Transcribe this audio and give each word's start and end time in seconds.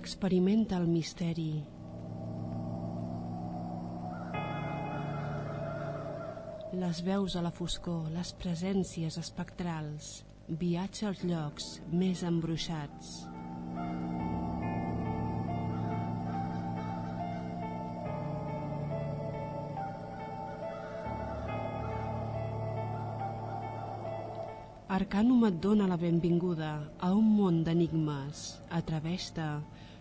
Experimenta 0.00 0.78
el 0.80 0.86
misteri. 0.88 1.60
Les 6.80 7.00
veus 7.04 7.34
a 7.36 7.42
la 7.44 7.50
foscor, 7.52 8.06
les 8.14 8.30
presències 8.40 9.18
espectrals. 9.20 10.08
Viatge 10.62 11.04
als 11.10 11.20
llocs 11.28 11.66
més 11.92 12.22
embruixats. 12.24 13.10
Arcanum 24.96 25.44
et 25.50 25.60
dona 25.68 25.90
la 25.92 26.00
benvinguda 26.00 26.72
a 27.04 27.12
un 27.12 27.28
món 27.36 27.60
d'enigmes. 27.68 28.46
Atreveix-te 28.80 29.50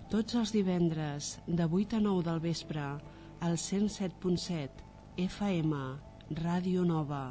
tots 0.09 0.33
els 0.39 0.49
divendres 0.49 1.35
de 1.45 1.65
8 1.69 1.99
a 1.99 2.01
9 2.01 2.23
del 2.25 2.39
vespre 2.41 2.81
al 3.45 3.57
107.7 3.61 4.81
FM 5.21 5.81
Ràdio 6.41 6.81
Nova. 6.81 7.21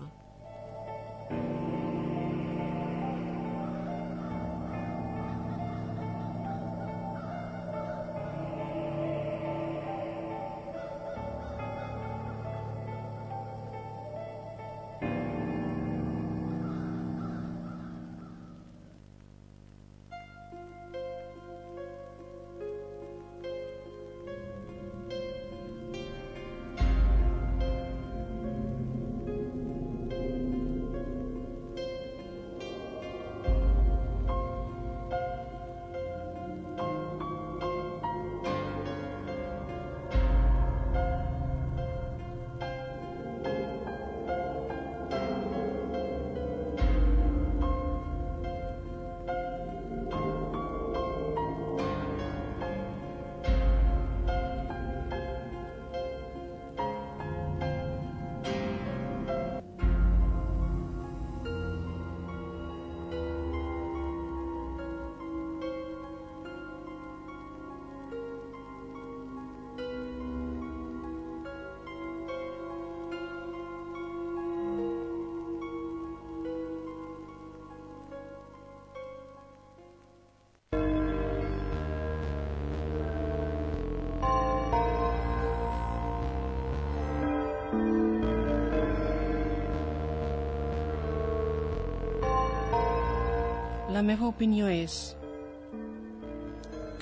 La 93.99 94.03
meva 94.07 94.29
opinió 94.31 94.69
és 94.71 94.95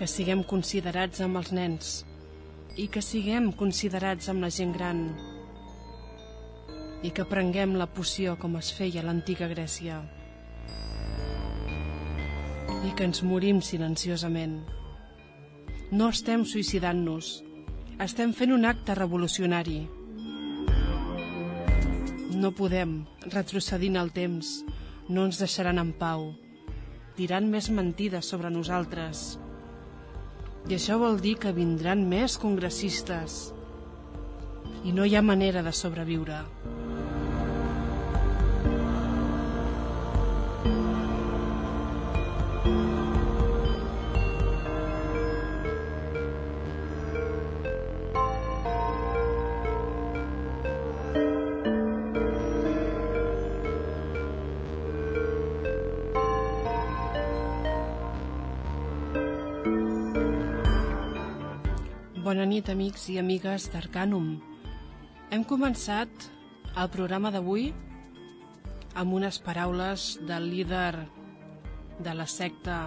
que 0.01 0.07
siguem 0.09 0.41
considerats 0.49 1.21
amb 1.21 1.37
els 1.37 1.51
nens 1.53 1.89
i 2.81 2.87
que 2.95 3.03
siguem 3.05 3.51
considerats 3.63 4.31
amb 4.33 4.41
la 4.41 4.49
gent 4.59 4.73
gran 4.73 5.03
i 7.05 7.11
que 7.19 7.27
prenguem 7.29 7.75
la 7.77 7.89
poció 7.99 8.39
com 8.41 8.57
es 8.63 8.71
feia 8.79 9.03
a 9.03 9.05
l'antiga 9.05 9.51
Grècia 9.51 9.99
i 12.79 12.95
que 12.97 13.11
ens 13.11 13.21
morim 13.29 13.61
silenciosament. 13.61 14.57
No 15.93 16.09
estem 16.17 16.49
suïcidant-nos, 16.49 17.31
estem 18.07 18.33
fent 18.41 18.57
un 18.57 18.65
acte 18.71 18.97
revolucionari. 18.97 19.83
No 22.41 22.57
podem, 22.57 22.99
retrocedint 23.37 24.01
el 24.01 24.17
temps, 24.17 24.57
no 25.13 25.29
ens 25.29 25.45
deixaran 25.45 25.85
en 25.85 25.93
pau 26.01 26.31
diran 27.17 27.49
més 27.51 27.71
mentides 27.73 28.29
sobre 28.29 28.51
nosaltres. 28.53 29.39
I 30.69 30.77
això 30.77 30.99
vol 31.01 31.21
dir 31.23 31.37
que 31.41 31.55
vindran 31.57 32.05
més 32.11 32.37
congressistes. 32.43 33.39
I 34.85 34.93
no 34.93 35.07
hi 35.07 35.17
ha 35.17 35.23
manera 35.23 35.63
de 35.63 35.73
sobreviure. 35.73 36.43
Bona 62.27 62.43
nit, 62.43 62.67
amics 62.73 63.05
i 63.13 63.21
amigues 63.21 63.69
d'Arcanum. 63.71 64.33
Hem 65.31 65.45
començat 65.47 66.25
el 66.75 66.89
programa 66.91 67.31
d'avui 67.31 67.69
amb 68.99 69.15
unes 69.15 69.37
paraules 69.45 70.09
del 70.27 70.49
líder 70.51 71.05
de 72.03 72.17
la 72.19 72.27
secta 72.27 72.81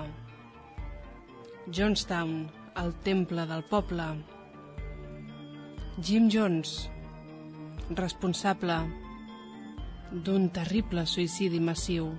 Johnstown, 1.71 2.49
el 2.83 2.91
temple 3.07 3.45
del 3.47 3.63
poble. 3.71 4.11
Jim 6.03 6.27
Jones, 6.27 6.89
responsable 7.95 8.81
d'un 10.11 10.49
terrible 10.51 11.05
suïcidi 11.07 11.63
massiu. 11.63 12.11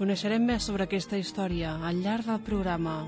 Coneixerem 0.00 0.48
més 0.54 0.70
sobre 0.70 0.88
aquesta 0.88 1.20
història 1.20 1.82
al 1.84 2.00
llarg 2.00 2.32
del 2.32 2.40
programa. 2.48 3.02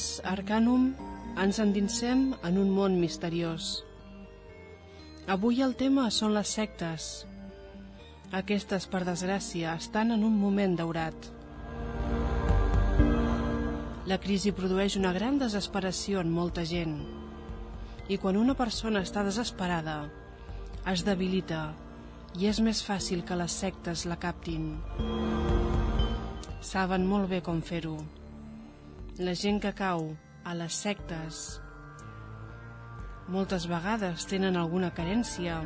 Més, 0.00 0.22
Arcanum, 0.24 0.84
ens 1.42 1.58
endinsem 1.60 2.20
en 2.48 2.54
un 2.56 2.70
món 2.72 2.94
misteriós. 2.96 3.64
Avui 5.34 5.58
el 5.60 5.74
tema 5.76 6.06
són 6.16 6.32
les 6.32 6.52
sectes. 6.56 7.08
Aquestes, 8.38 8.86
per 8.88 9.02
desgràcia, 9.04 9.74
estan 9.76 10.14
en 10.14 10.22
un 10.24 10.38
moment 10.40 10.78
daurat. 10.78 11.28
La 14.08 14.16
crisi 14.22 14.54
produeix 14.56 14.96
una 14.96 15.12
gran 15.12 15.36
desesperació 15.42 16.22
en 16.24 16.32
molta 16.32 16.64
gent 16.70 16.96
I 18.08 18.16
quan 18.22 18.38
una 18.40 18.54
persona 18.56 19.02
està 19.04 19.26
desesperada, 19.26 19.98
es 20.94 21.04
debilita 21.04 21.74
i 22.40 22.48
és 22.48 22.62
més 22.64 22.80
fàcil 22.88 23.20
que 23.28 23.36
les 23.36 23.58
sectes 23.66 24.06
la 24.08 24.16
captin. 24.24 24.72
Saben 26.72 27.04
molt 27.12 27.28
bé 27.28 27.42
com 27.44 27.60
fer-ho. 27.60 27.98
La 29.20 29.34
gent 29.36 29.58
que 29.60 29.74
cau 29.76 30.06
a 30.48 30.54
les 30.56 30.72
sectes 30.80 31.58
moltes 33.28 33.66
vegades 33.68 34.24
tenen 34.30 34.56
alguna 34.56 34.88
carència, 34.96 35.58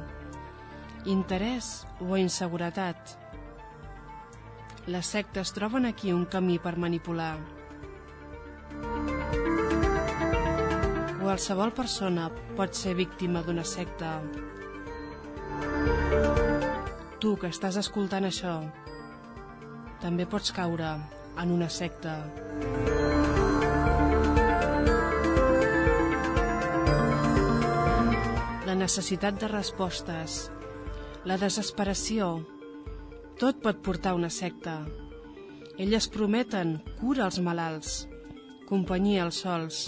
interès 1.06 1.68
o 2.02 2.18
inseguretat. 2.18 3.12
Les 4.90 5.06
sectes 5.06 5.54
troben 5.54 5.86
aquí 5.86 6.10
un 6.10 6.24
camí 6.26 6.58
per 6.58 6.74
manipular. 6.82 7.36
Qualsevol 11.22 11.76
persona 11.78 12.26
pot 12.58 12.74
ser 12.74 12.96
víctima 12.98 13.44
d'una 13.46 13.62
secta. 13.62 14.16
Tu 17.22 17.36
que 17.38 17.54
estàs 17.54 17.78
escoltant 17.86 18.26
això, 18.26 18.58
també 20.02 20.26
pots 20.26 20.50
caure 20.58 20.96
en 21.38 21.54
una 21.54 21.70
secta. 21.70 22.18
La 22.60 23.43
necessitat 28.84 29.38
de 29.40 29.48
respostes, 29.48 30.50
la 31.24 31.38
desesperació, 31.40 32.26
tot 33.40 33.62
pot 33.64 33.78
portar 33.86 34.12
una 34.12 34.28
secta. 34.28 34.74
Elles 35.80 36.08
prometen 36.12 36.74
cura 36.98 37.24
als 37.24 37.38
malalts, 37.46 37.94
companyia 38.68 39.22
als 39.24 39.38
sols, 39.44 39.78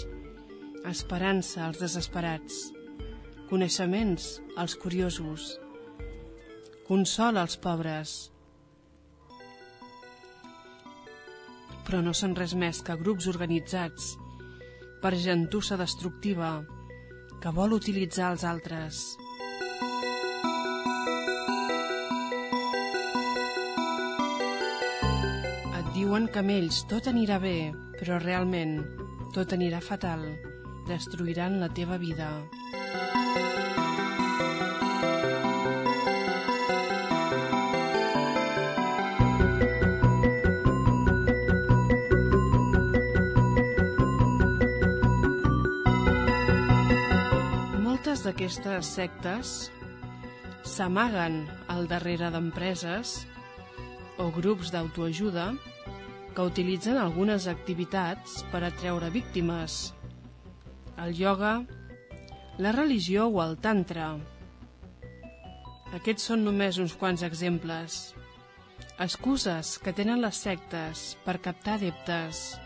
esperança 0.89 1.67
als 1.67 1.77
desesperats, 1.83 2.55
coneixements 3.51 4.25
als 4.57 4.73
curiosos, 4.81 5.45
consol 6.87 7.37
als 7.37 7.57
pobres. 7.67 8.15
Però 11.85 12.01
no 12.01 12.15
són 12.17 12.33
res 12.41 12.57
més 12.57 12.81
que 12.81 12.97
grups 13.03 13.29
organitzats 13.29 14.09
per 15.05 15.13
gentussa 15.27 15.77
destructiva 15.77 16.55
que 17.41 17.53
vol 17.53 17.75
utilitzar 17.77 18.31
els 18.33 18.43
altres. 18.47 19.01
Et 25.77 25.91
diuen 25.95 26.27
que 26.31 26.43
amb 26.43 26.55
ells 26.57 26.83
tot 26.91 27.09
anirà 27.11 27.39
bé, 27.43 27.57
però 27.99 28.21
realment 28.23 28.79
tot 29.35 29.53
anirà 29.53 29.81
fatal. 29.83 30.23
Destruiran 30.87 31.59
la 31.61 31.69
teva 31.69 31.97
vida. 32.01 32.31
D'aquestes 48.27 48.89
sectes 48.97 49.51
s'amaguen 50.67 51.45
al 51.71 51.85
darrere 51.87 52.27
d'empreses 52.33 53.21
o 54.19 54.27
grups 54.35 54.73
d'autoajuda 54.73 55.45
que 56.35 56.47
utilitzen 56.49 56.99
algunes 56.99 57.47
activitats 57.47 58.41
per 58.51 58.65
atreure 58.67 59.07
víctimes. 59.15 59.93
El 60.99 61.15
ioga, 61.15 61.53
la 62.59 62.75
religió 62.75 63.29
o 63.31 63.39
el 63.45 63.55
tantra. 63.63 64.11
Aquests 65.95 66.27
són 66.27 66.43
només 66.43 66.81
uns 66.83 66.97
quants 66.99 67.23
exemples. 67.23 68.11
Excuses 68.99 69.77
que 69.79 69.95
tenen 69.95 70.19
les 70.19 70.43
sectes 70.49 71.13
per 71.23 71.39
captar 71.39 71.79
adeptes. 71.79 72.57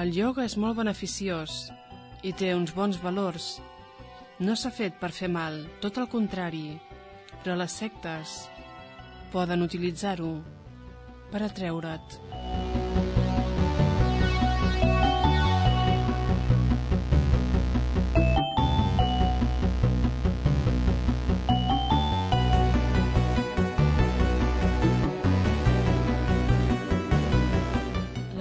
El 0.00 0.14
ioga 0.16 0.46
és 0.48 0.54
molt 0.56 0.78
beneficiós 0.78 1.66
i 2.24 2.30
té 2.32 2.54
uns 2.56 2.70
bons 2.72 2.96
valors. 3.02 3.48
No 4.40 4.54
s'ha 4.56 4.70
fet 4.72 4.96
per 5.00 5.10
fer 5.12 5.28
mal, 5.28 5.58
tot 5.82 5.98
el 6.00 6.08
contrari, 6.08 6.78
però 7.42 7.58
les 7.60 7.74
sectes 7.82 8.38
poden 9.34 9.66
utilitzar-ho 9.66 10.30
per 11.28 11.42
atreure't. 11.44 12.29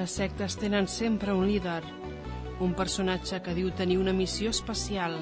Les 0.09 0.15
sectes 0.17 0.56
tenen 0.57 0.88
sempre 0.89 1.35
un 1.38 1.44
líder, 1.45 1.83
un 2.65 2.71
personatge 2.73 3.38
que 3.45 3.51
diu 3.53 3.67
tenir 3.77 4.00
una 4.01 4.13
missió 4.19 4.50
especial. 4.50 5.19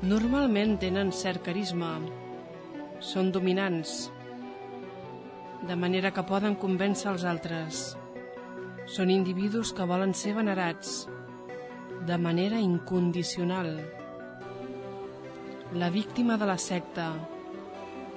Normalment 0.00 0.78
tenen 0.80 1.10
cert 1.12 1.42
carisma, 1.44 1.90
són 3.04 3.28
dominants, 3.34 4.06
de 5.68 5.76
manera 5.82 6.12
que 6.16 6.24
poden 6.30 6.56
convèncer 6.62 7.10
els 7.10 7.26
altres. 7.34 7.82
Són 8.94 9.12
individus 9.12 9.74
que 9.76 9.84
volen 9.92 10.16
ser 10.16 10.32
venerats, 10.40 10.94
de 12.08 12.16
manera 12.16 12.64
incondicional. 12.64 13.74
La 15.84 15.92
víctima 15.92 16.40
de 16.40 16.48
la 16.48 16.56
secta 16.56 17.10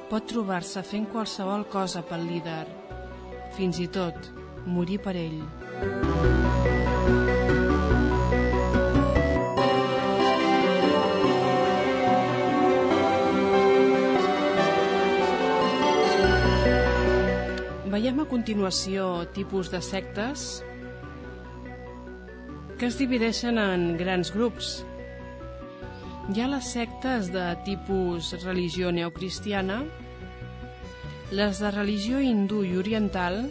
pot 0.07 0.31
trobar-se 0.31 0.87
fent 0.87 1.11
qualsevol 1.11 1.67
cosa 1.67 2.07
pel 2.07 2.25
líder, 2.31 2.63
fins 3.59 3.83
i 3.83 3.91
tot 3.99 4.31
morir 4.65 5.03
per 5.03 5.19
ell. 5.19 5.64
Veiem 17.95 18.19
a 18.19 18.25
continuació 18.27 19.25
tipus 19.35 19.69
de 19.73 19.79
sectes 19.83 20.41
que 22.79 22.89
es 22.89 22.97
divideixen 22.99 23.59
en 23.59 23.85
grans 23.99 24.31
grups. 24.35 24.83
Hi 26.31 26.41
ha 26.43 26.47
les 26.51 26.71
sectes 26.75 27.29
de 27.31 27.45
tipus 27.67 28.33
religió 28.43 28.91
neocristiana, 28.91 29.79
les 31.31 31.61
de 31.63 31.71
religió 31.71 32.19
hindú 32.19 32.63
i 32.67 32.75
oriental, 32.81 33.45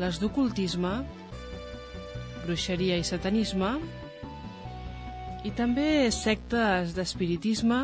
les 0.00 0.18
d'ocultisme, 0.20 0.92
bruixeria 2.44 2.96
i 3.00 3.04
satanisme, 3.04 3.74
i 5.44 5.50
també 5.58 6.10
sectes 6.14 6.94
d'espiritisme, 6.96 7.82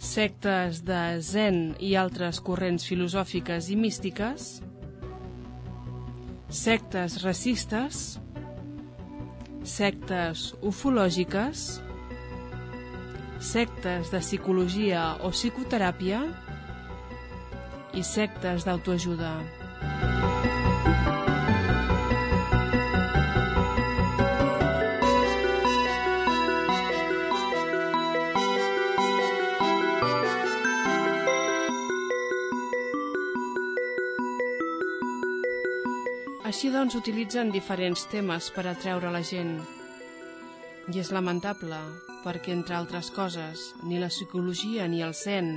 sectes 0.00 0.80
de 0.84 1.02
zen 1.24 1.60
i 1.80 1.94
altres 1.96 2.40
corrents 2.44 2.86
filosòfiques 2.88 3.68
i 3.72 3.76
místiques, 3.76 4.48
sectes 6.50 7.20
racistes, 7.24 8.18
sectes 9.64 10.50
ufològiques, 10.66 11.80
sectes 13.40 14.10
de 14.12 14.20
psicologia 14.20 15.04
o 15.24 15.30
psicoteràpia 15.32 16.24
i 17.96 18.04
sectes 18.04 18.66
d'autoajuda. 18.68 19.59
Doncs 36.90 37.06
utilitzen 37.06 37.52
diferents 37.54 38.00
temes 38.10 38.48
per 38.50 38.64
atreure 38.66 39.12
la 39.14 39.20
gent. 39.22 39.52
I 40.90 40.98
és 40.98 41.12
lamentable, 41.14 41.76
perquè 42.24 42.50
entre 42.50 42.74
altres 42.74 43.12
coses, 43.14 43.68
ni 43.86 44.00
la 44.02 44.08
psicologia 44.10 44.88
ni 44.90 44.98
el 45.06 45.14
zen, 45.14 45.52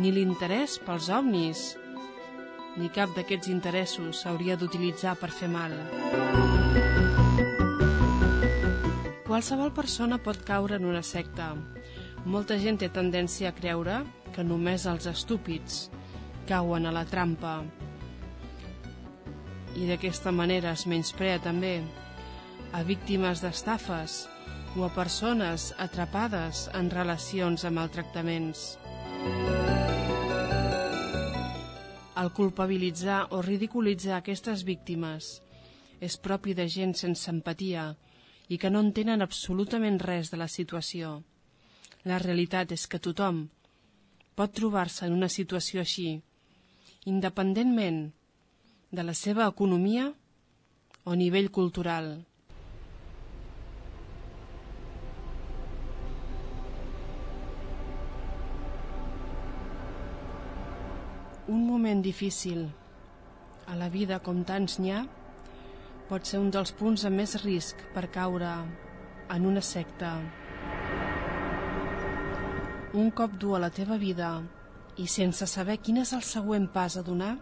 ni 0.00 0.14
l'interès 0.16 0.78
pels 0.86 1.10
ovnis, 1.12 1.66
ni 2.80 2.88
cap 2.96 3.12
d'aquests 3.12 3.52
interessos 3.52 4.22
s'hauria 4.24 4.56
d'utilitzar 4.56 5.18
per 5.20 5.28
fer 5.36 5.52
mal. 5.52 5.76
Qualsevol 9.28 9.76
persona 9.76 10.16
pot 10.16 10.40
caure 10.48 10.80
en 10.80 10.88
una 10.94 11.04
secta. 11.04 11.52
Molta 12.24 12.56
gent 12.56 12.80
té 12.80 12.88
tendència 12.88 13.52
a 13.52 13.58
creure 13.60 14.00
que 14.32 14.48
només 14.48 14.88
els 14.88 15.12
estúpids 15.12 15.90
cauen 16.48 16.88
a 16.88 16.96
la 17.02 17.04
trampa. 17.04 17.58
I 19.76 19.86
d'aquesta 19.88 20.32
manera 20.34 20.72
es 20.76 20.84
menysprea 20.86 21.38
també 21.40 21.80
a 22.72 22.82
víctimes 22.84 23.40
d'estafes 23.40 24.22
o 24.76 24.84
a 24.84 24.90
persones 24.92 25.70
atrapades 25.78 26.66
en 26.76 26.90
relacions 26.90 27.64
amb 27.68 27.80
maltractaments. 27.80 28.76
El 32.22 32.30
culpabilitzar 32.36 33.26
o 33.32 33.40
ridiculitzar 33.42 34.18
aquestes 34.18 34.64
víctimes 34.68 35.40
és 36.00 36.16
propi 36.20 36.54
de 36.54 36.68
gent 36.68 36.94
sense 36.98 37.28
empatia 37.30 37.90
i 38.48 38.58
que 38.58 38.70
no 38.70 38.82
entenen 38.84 39.24
absolutament 39.24 40.00
res 40.00 40.30
de 40.32 40.40
la 40.40 40.48
situació. 40.48 41.20
La 42.04 42.18
realitat 42.18 42.72
és 42.76 42.86
que 42.86 43.00
tothom 43.00 43.46
pot 44.34 44.52
trobar-se 44.56 45.06
en 45.06 45.16
una 45.16 45.28
situació 45.28 45.80
així, 45.82 46.20
independentment 47.06 48.10
de 48.92 49.02
la 49.02 49.14
seva 49.16 49.46
economia 49.48 50.10
o 51.08 51.14
nivell 51.16 51.48
cultural. 51.50 52.10
Un 61.48 61.62
moment 61.64 62.02
difícil 62.04 62.66
a 63.66 63.76
la 63.80 63.88
vida 63.88 64.18
com 64.20 64.42
tants 64.44 64.76
n'hi 64.78 64.92
ha 64.92 65.00
pot 66.10 66.28
ser 66.28 66.42
un 66.42 66.50
dels 66.52 66.74
punts 66.76 67.06
amb 67.08 67.16
més 67.22 67.38
risc 67.40 67.80
per 67.94 68.10
caure 68.12 68.50
en 69.32 69.46
una 69.48 69.62
secta. 69.64 70.10
Un 72.92 73.08
cop 73.16 73.40
dur 73.40 73.56
a 73.56 73.62
la 73.64 73.72
teva 73.72 73.96
vida 73.96 74.34
i 75.00 75.08
sense 75.08 75.48
saber 75.48 75.78
quin 75.80 76.02
és 76.04 76.12
el 76.12 76.20
següent 76.28 76.68
pas 76.68 76.98
a 77.00 77.04
donar, 77.06 77.38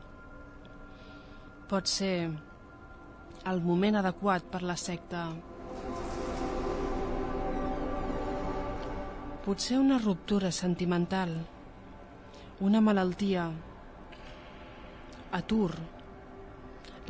pot 1.70 1.86
ser 1.86 2.26
el 3.46 3.60
moment 3.62 4.00
adequat 4.00 4.48
per 4.50 4.60
la 4.66 4.74
secta. 4.74 5.20
Potser 9.44 9.78
una 9.78 10.00
ruptura 10.02 10.50
sentimental, 10.50 11.36
una 12.66 12.82
malaltia, 12.82 13.46
atur, 15.38 15.70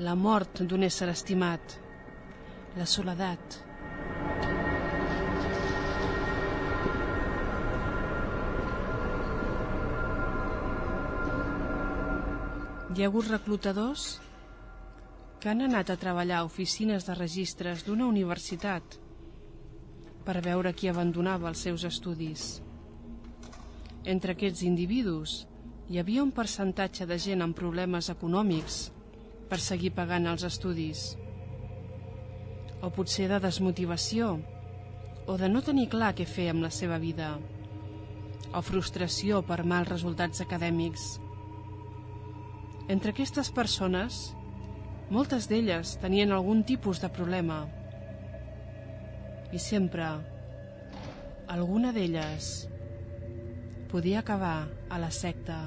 la 0.05 0.15
mort 0.29 0.61
d'un 0.61 0.85
ésser 0.85 1.09
estimat, 1.09 1.81
la 2.77 2.85
soledat. 2.85 3.61
Hi 12.91 13.07
ha 13.07 13.09
hagut 13.09 13.31
reclutadors 13.31 14.11
que 15.41 15.49
han 15.49 15.65
anat 15.65 15.89
a 15.91 15.97
treballar 15.97 16.43
a 16.43 16.47
oficines 16.47 17.07
de 17.09 17.15
registres 17.17 17.87
d'una 17.87 18.07
universitat 18.07 18.99
per 20.27 20.43
veure 20.45 20.75
qui 20.77 20.91
abandonava 20.91 21.49
els 21.49 21.63
seus 21.65 21.85
estudis. 21.89 22.61
Entre 24.05 24.37
aquests 24.37 24.63
individus 24.69 25.41
hi 25.89 25.99
havia 25.99 26.23
un 26.23 26.31
percentatge 26.37 27.07
de 27.09 27.17
gent 27.19 27.41
amb 27.43 27.57
problemes 27.57 28.11
econòmics 28.13 28.83
per 29.51 29.59
seguir 29.65 29.91
pagant 29.97 30.29
els 30.31 30.45
estudis. 30.47 31.07
O 32.85 32.93
potser 32.95 33.27
de 33.33 33.41
desmotivació, 33.43 34.37
o 35.27 35.37
de 35.41 35.49
no 35.49 35.65
tenir 35.65 35.89
clar 35.93 36.13
què 36.17 36.29
fer 36.29 36.51
amb 36.53 36.65
la 36.65 36.71
seva 36.71 37.01
vida, 37.03 37.33
o 38.53 38.61
frustració 38.63 39.41
per 39.47 39.65
mals 39.65 39.89
resultats 39.89 40.45
acadèmics. 40.45 41.09
Entre 42.89 43.13
aquestes 43.13 43.51
persones, 43.55 44.21
moltes 45.11 45.49
d'elles 45.51 45.97
tenien 45.99 46.31
algun 46.33 46.63
tipus 46.63 47.01
de 47.03 47.11
problema. 47.11 47.65
I 49.51 49.59
sempre, 49.59 50.07
alguna 51.51 51.91
d'elles 51.93 52.51
podia 53.91 54.21
acabar 54.23 54.69
a 54.89 54.99
la 55.03 55.11
secta. 55.11 55.65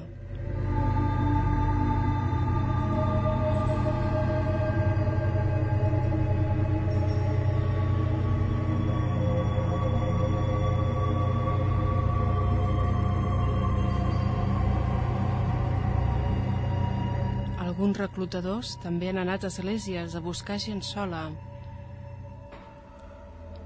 Alguns 17.93 18.09
reclutadors 18.09 18.69
també 18.81 19.11
han 19.11 19.19
anat 19.21 19.43
a 19.45 19.49
esglésies 19.51 20.15
a 20.17 20.19
buscar 20.25 20.55
gent 20.57 20.79
sola. 20.81 21.27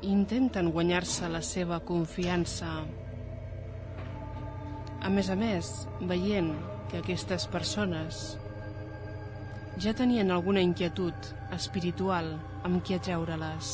Intenten 0.04 0.68
guanyar-se 0.76 1.30
la 1.32 1.40
seva 1.40 1.78
confiança. 1.80 2.74
A 5.00 5.14
més 5.16 5.32
a 5.32 5.38
més, 5.40 5.72
veient 6.12 6.52
que 6.92 7.00
aquestes 7.00 7.48
persones 7.48 8.36
ja 9.80 9.96
tenien 9.96 10.36
alguna 10.36 10.60
inquietud 10.60 11.32
espiritual 11.56 12.34
amb 12.68 12.84
qui 12.84 13.00
atreure-les. 13.00 13.74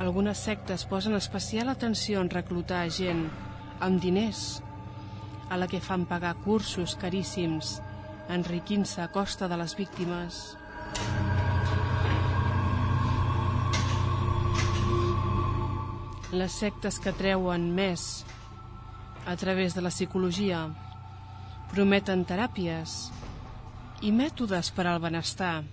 Algunes 0.00 0.48
sectes 0.48 0.88
posen 0.88 1.20
especial 1.20 1.68
atenció 1.74 2.24
en 2.24 2.32
reclutar 2.32 2.86
gent 2.88 3.26
amb 3.84 4.00
diners 4.00 4.62
a 5.48 5.56
la 5.56 5.68
que 5.70 5.80
fan 5.80 6.06
pagar 6.10 6.36
cursos 6.44 6.96
caríssims 7.00 7.78
enriquint-se 8.28 9.02
a 9.02 9.10
costa 9.14 9.48
de 9.48 9.56
les 9.60 9.76
víctimes. 9.78 10.56
les 16.36 16.52
sectes 16.52 16.98
que 17.00 17.14
treuen 17.16 17.70
més 17.74 18.02
a 19.26 19.36
través 19.40 19.74
de 19.74 19.82
la 19.84 19.92
psicologia 19.94 20.66
prometen 21.70 22.24
teràpies 22.28 22.96
i 24.04 24.12
mètodes 24.12 24.70
per 24.76 24.84
al 24.86 25.00
benestar, 25.00 25.64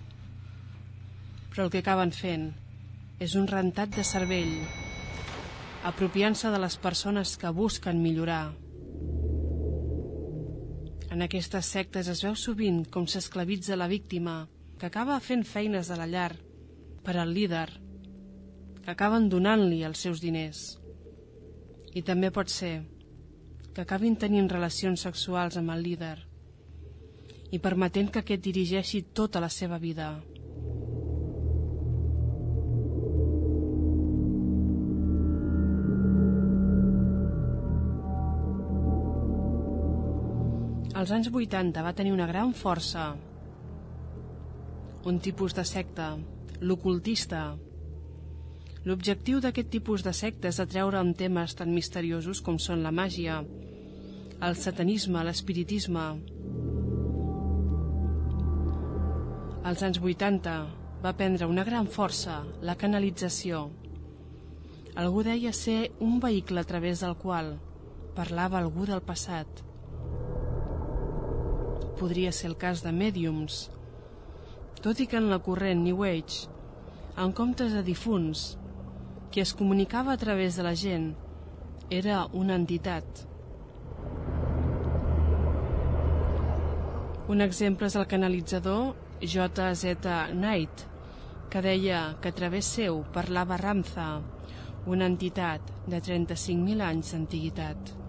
però 1.50 1.66
el 1.66 1.72
que 1.74 1.84
acaben 1.84 2.14
fent 2.16 2.48
és 3.20 3.36
un 3.38 3.46
rentat 3.50 3.92
de 3.94 4.04
cervell, 4.06 4.56
apropiant-se 5.90 6.50
de 6.50 6.60
les 6.64 6.78
persones 6.80 7.36
que 7.36 7.52
busquen 7.52 8.00
millorar. 8.02 8.63
En 11.14 11.22
aquestes 11.22 11.68
sectes 11.70 12.08
es 12.10 12.20
veu 12.26 12.34
sovint 12.34 12.80
com 12.90 13.04
s'esclavitza 13.06 13.76
la 13.78 13.86
víctima, 13.86 14.48
que 14.80 14.88
acaba 14.88 15.20
fent 15.22 15.44
feines 15.46 15.86
de 15.86 15.98
la 16.00 16.08
llar 16.10 16.32
per 17.06 17.14
al 17.22 17.30
líder, 17.36 17.68
que 18.82 18.90
acaben 18.90 19.28
donant-li 19.30 19.84
els 19.86 20.02
seus 20.02 20.18
diners. 20.24 20.64
I 21.94 22.02
també 22.02 22.32
pot 22.34 22.50
ser 22.50 22.72
que 23.70 23.84
acabin 23.84 24.18
tenint 24.18 24.50
relacions 24.50 25.06
sexuals 25.06 25.60
amb 25.60 25.70
el 25.76 25.86
líder 25.86 26.16
i 27.54 27.62
permetent 27.62 28.10
que 28.10 28.24
aquest 28.24 28.42
dirigeixi 28.42 29.04
tota 29.14 29.38
la 29.38 29.52
seva 29.54 29.78
vida. 29.78 30.16
Als 41.04 41.12
anys 41.12 41.28
80 41.28 41.84
va 41.84 41.92
tenir 41.92 42.16
una 42.16 42.30
gran 42.30 42.56
força 42.56 43.12
un 45.04 45.18
tipus 45.20 45.52
de 45.52 45.64
secta, 45.68 46.14
l'ocultista, 46.64 47.42
L'objectiu 48.84 49.38
d'aquest 49.40 49.70
tipus 49.72 50.02
de 50.04 50.12
sectes 50.12 50.58
és 50.58 50.60
atreure 50.60 50.98
amb 51.00 51.16
temes 51.16 51.54
tan 51.56 51.70
misteriosos 51.72 52.42
com 52.44 52.58
són 52.60 52.82
la 52.84 52.90
màgia, 52.92 53.38
el 54.48 54.56
satanisme, 54.60 55.22
l'espiritisme. 55.24 56.02
Als 59.64 59.86
anys 59.88 60.02
80 60.04 60.56
va 61.06 61.14
prendre 61.16 61.48
una 61.48 61.64
gran 61.64 61.88
força 61.96 62.42
la 62.60 62.76
canalització. 62.84 63.64
Algú 65.00 65.24
deia 65.32 65.56
ser 65.56 65.78
un 66.04 66.20
vehicle 66.20 66.60
a 66.60 66.68
través 66.68 67.00
del 67.00 67.16
qual 67.24 67.54
parlava 68.20 68.60
algú 68.60 68.84
del 68.84 69.00
passat. 69.00 69.63
Podria 72.04 72.34
ser 72.36 72.50
el 72.50 72.56
cas 72.60 72.82
de 72.84 72.90
mèdiums, 72.92 73.58
tot 74.84 74.98
i 75.00 75.06
que 75.08 75.16
en 75.16 75.30
la 75.30 75.38
corrent 75.46 75.78
New 75.80 76.02
Age, 76.04 76.50
en 77.22 77.32
comptes 77.38 77.72
de 77.72 77.80
difunts, 77.86 78.42
qui 79.32 79.40
es 79.40 79.54
comunicava 79.56 80.12
a 80.12 80.20
través 80.20 80.58
de 80.60 80.66
la 80.66 80.74
gent 80.76 81.06
era 82.00 82.26
una 82.42 82.58
entitat. 82.60 83.22
Un 87.32 87.40
exemple 87.48 87.88
és 87.88 87.96
el 87.96 88.06
canalitzador 88.12 88.92
J.Z. 89.24 90.20
Knight, 90.36 90.86
que 91.48 91.64
deia 91.64 92.04
que 92.20 92.36
a 92.36 92.40
través 92.42 92.68
seu 92.76 93.00
parlava 93.16 93.56
Ramza, 93.56 94.10
una 94.84 95.08
entitat 95.08 95.72
de 95.88 96.04
35.000 96.04 96.84
anys 96.84 97.16
d'antiguitat. 97.16 98.03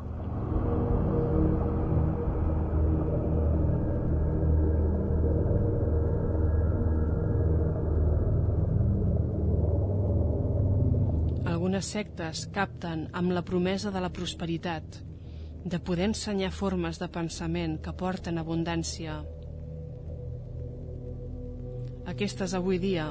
Algunes 11.75 11.91
sectes 11.91 12.41
capten 12.55 13.01
amb 13.19 13.33
la 13.35 13.41
promesa 13.43 13.89
de 13.91 13.99
la 13.99 14.07
prosperitat, 14.07 14.93
de 15.67 15.79
poder 15.83 16.05
ensenyar 16.07 16.53
formes 16.55 17.01
de 17.01 17.09
pensament 17.11 17.73
que 17.83 17.91
porten 17.99 18.39
abundància. 18.39 19.17
Aquestes 22.13 22.53
avui 22.55 22.79
dia 22.79 23.09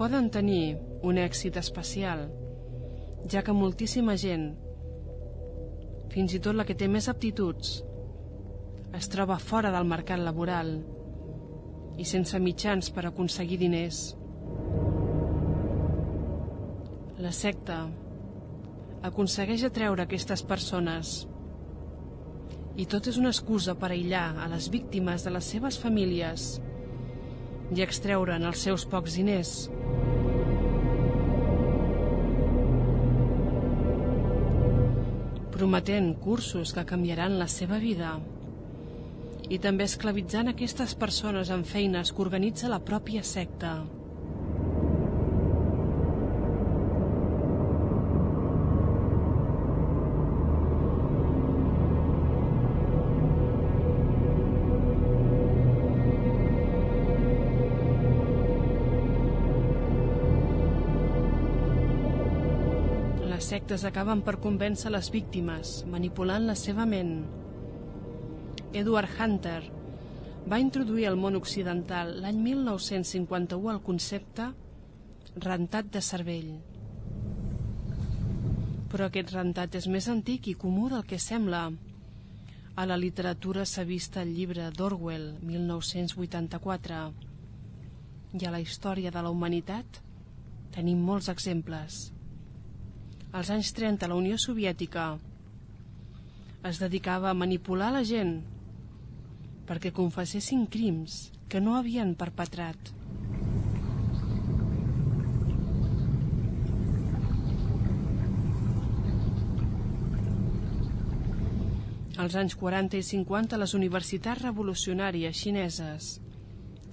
poden 0.00 0.26
tenir 0.34 0.74
un 1.06 1.20
èxit 1.22 1.60
especial, 1.62 2.24
ja 3.30 3.44
que 3.46 3.54
moltíssima 3.54 4.16
gent, 4.18 4.48
fins 6.10 6.34
i 6.34 6.40
tot 6.42 6.58
la 6.58 6.66
que 6.66 6.74
té 6.74 6.88
més 6.90 7.06
aptituds, 7.06 7.76
es 8.98 9.12
troba 9.14 9.38
fora 9.38 9.70
del 9.70 9.86
mercat 9.86 10.18
laboral 10.18 10.80
i 11.94 12.10
sense 12.10 12.42
mitjans 12.42 12.90
per 12.90 13.06
aconseguir 13.06 13.62
diners. 13.62 14.08
La 17.22 17.30
secta 17.30 17.76
aconsegueix 19.06 19.62
atreure 19.68 20.02
aquestes 20.02 20.40
persones 20.42 21.12
i 22.74 22.86
tot 22.90 23.06
és 23.12 23.18
una 23.20 23.30
excusa 23.30 23.76
per 23.78 23.92
aïllar 23.92 24.24
a 24.42 24.48
les 24.50 24.66
víctimes 24.72 25.22
de 25.22 25.30
les 25.30 25.50
seves 25.54 25.78
famílies 25.78 26.48
i 27.76 27.84
extreure'n 27.84 28.48
els 28.50 28.66
seus 28.66 28.88
pocs 28.96 29.20
diners. 29.20 29.54
prometent 35.62 36.08
cursos 36.18 36.72
que 36.74 36.82
canviaran 36.88 37.36
la 37.38 37.46
seva 37.46 37.76
vida 37.78 38.16
i 39.46 39.60
també 39.62 39.86
esclavitzant 39.86 40.50
aquestes 40.50 40.96
persones 40.98 41.52
en 41.54 41.62
feines 41.62 42.10
que 42.10 42.24
organitza 42.24 42.72
la 42.72 42.82
pròpia 42.82 43.22
secta. 43.22 43.76
Sectes 63.52 63.82
acaben 63.84 64.22
per 64.24 64.38
convèncer 64.40 64.88
les 64.94 65.10
víctimes, 65.12 65.82
manipulant 65.92 66.46
la 66.48 66.54
seva 66.56 66.86
ment, 66.88 67.18
Edward 68.72 69.10
Hunter 69.20 69.60
va 70.48 70.60
introduir 70.62 71.04
al 71.10 71.18
món 71.20 71.36
occidental 71.36 72.14
l'any 72.22 72.38
1951 72.40 73.74
el 73.74 73.80
concepte 73.84 74.46
rentat 75.44 75.90
de 75.92 76.00
cervell. 76.06 76.54
Però 78.88 79.10
aquest 79.10 79.34
rentat 79.36 79.76
és 79.82 79.90
més 79.96 80.08
antic 80.08 80.48
i 80.48 80.56
comú 80.64 80.88
del 80.88 81.04
que 81.04 81.20
sembla. 81.20 81.66
A 82.72 82.88
la 82.88 82.96
literatura 82.96 83.66
s'ha 83.68 83.84
vist 83.84 84.16
el 84.16 84.32
llibre 84.32 84.70
d'Orwell, 84.72 85.28
1984, 85.44 87.04
i 88.40 88.48
a 88.48 88.56
la 88.56 88.64
història 88.64 89.12
de 89.12 89.20
la 89.20 89.36
humanitat 89.36 90.00
tenim 90.72 91.04
molts 91.04 91.28
exemples. 91.28 92.06
Als 93.32 93.48
anys 93.48 93.70
30 93.72 94.10
la 94.10 94.16
Unió 94.20 94.36
Soviètica 94.36 95.06
es 96.68 96.78
dedicava 96.82 97.30
a 97.30 97.36
manipular 97.42 97.86
la 97.94 98.02
gent 98.04 98.34
perquè 99.64 99.92
confessessin 99.96 100.66
crims 100.74 101.30
que 101.48 101.62
no 101.64 101.78
havien 101.78 102.10
perpetrat. 102.22 102.90
Als 112.20 112.36
anys 112.36 112.58
40 112.60 112.98
i 113.00 113.06
50 113.08 113.56
les 113.62 113.72
universitats 113.78 114.44
revolucionàries 114.44 115.40
xineses 115.40 116.10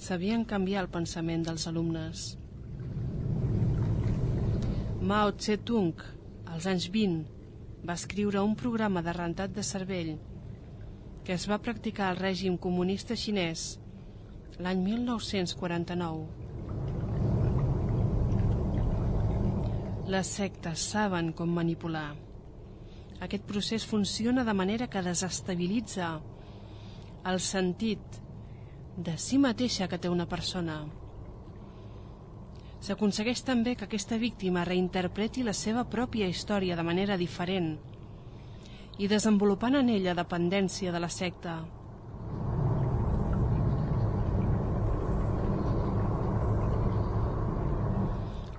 sabien 0.08 0.48
canviar 0.54 0.86
el 0.86 0.90
pensament 0.96 1.44
dels 1.50 1.68
alumnes. 1.68 2.24
Mao 5.04 5.36
Tse-tung, 5.36 6.00
als 6.60 6.68
anys 6.68 6.90
20, 6.92 7.24
va 7.88 7.96
escriure 7.96 8.42
un 8.44 8.52
programa 8.60 9.00
de 9.00 9.14
rentat 9.16 9.54
de 9.56 9.64
cervell 9.64 10.18
que 11.24 11.32
es 11.38 11.46
va 11.48 11.58
practicar 11.64 12.10
al 12.10 12.18
règim 12.20 12.58
comunista 12.60 13.16
xinès 13.16 13.80
l'any 14.60 14.82
1949. 14.84 16.28
Les 20.12 20.28
sectes 20.42 20.84
saben 20.98 21.32
com 21.32 21.48
manipular. 21.62 22.12
Aquest 23.24 23.48
procés 23.48 23.88
funciona 23.88 24.44
de 24.44 24.56
manera 24.64 24.92
que 24.92 25.06
desestabilitza 25.06 26.20
el 27.32 27.40
sentit 27.40 28.20
de 28.98 29.16
si 29.16 29.40
mateixa 29.40 29.88
que 29.88 29.96
té 30.02 30.12
una 30.12 30.28
persona. 30.28 30.82
S'aconsegueix 32.80 33.42
també 33.44 33.74
que 33.76 33.86
aquesta 33.90 34.18
víctima 34.18 34.64
reinterpreti 34.68 35.44
la 35.44 35.54
seva 35.54 35.84
pròpia 35.84 36.30
història 36.32 36.78
de 36.80 36.86
manera 36.88 37.18
diferent, 37.20 37.74
i 39.00 39.08
desenvolupant 39.08 39.76
en 39.80 39.90
ella 39.92 40.16
dependència 40.16 40.92
de 40.92 41.00
la 41.00 41.10
secta. 41.12 41.60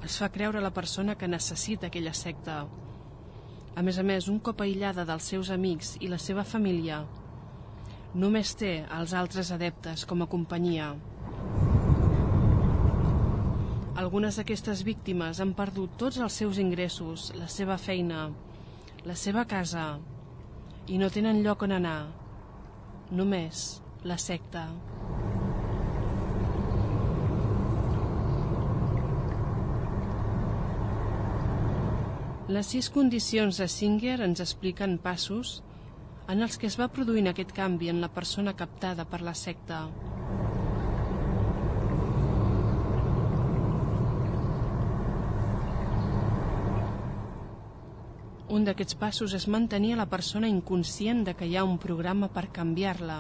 Es 0.04 0.16
fa 0.18 0.28
creure 0.35 0.61
la 0.61 0.72
persona 0.74 1.14
que 1.14 1.28
necessita 1.28 1.87
aquella 1.88 2.12
secta. 2.12 2.64
A 3.76 3.83
més 3.87 4.00
a 4.00 4.02
més, 4.02 4.28
un 4.28 4.40
cop 4.40 4.61
aïllada 4.61 5.04
dels 5.06 5.28
seus 5.33 5.52
amics 5.54 5.94
i 6.00 6.09
la 6.11 6.18
seva 6.18 6.42
família, 6.44 7.04
només 8.14 8.56
té 8.59 8.80
els 8.98 9.14
altres 9.14 9.52
adeptes 9.54 10.04
com 10.04 10.24
a 10.24 10.28
companyia. 10.28 10.90
Algunes 13.98 14.37
d'aquestes 14.38 14.85
víctimes 14.87 15.40
han 15.42 15.50
perdut 15.59 15.96
tots 15.98 16.20
els 16.22 16.37
seus 16.38 16.61
ingressos, 16.62 17.33
la 17.35 17.48
seva 17.50 17.76
feina, 17.79 18.29
la 19.03 19.16
seva 19.18 19.42
casa, 19.50 19.98
i 20.87 20.98
no 20.98 21.11
tenen 21.11 21.42
lloc 21.42 21.64
on 21.66 21.74
anar. 21.74 21.98
Només 23.11 23.81
la 24.07 24.16
secta. 24.18 24.68
Les 32.50 32.66
sis 32.66 32.88
condicions 32.90 33.59
de 33.62 33.66
Singer 33.70 34.20
ens 34.24 34.40
expliquen 34.42 34.96
passos 35.03 35.61
en 36.31 36.42
els 36.46 36.59
que 36.59 36.66
es 36.70 36.79
va 36.79 36.90
produint 36.94 37.31
aquest 37.31 37.53
canvi 37.55 37.90
en 37.90 38.00
la 38.03 38.11
persona 38.11 38.55
captada 38.55 39.07
per 39.07 39.20
la 39.26 39.35
secta. 39.38 39.85
Un 48.50 48.64
d'aquests 48.66 48.96
passos 48.98 49.34
és 49.36 49.44
mantenir 49.54 49.92
a 49.94 50.00
la 50.00 50.08
persona 50.10 50.48
inconscient 50.50 51.20
de 51.26 51.36
que 51.38 51.46
hi 51.46 51.52
ha 51.54 51.62
un 51.62 51.76
programa 51.78 52.26
per 52.34 52.48
canviar-la. 52.56 53.18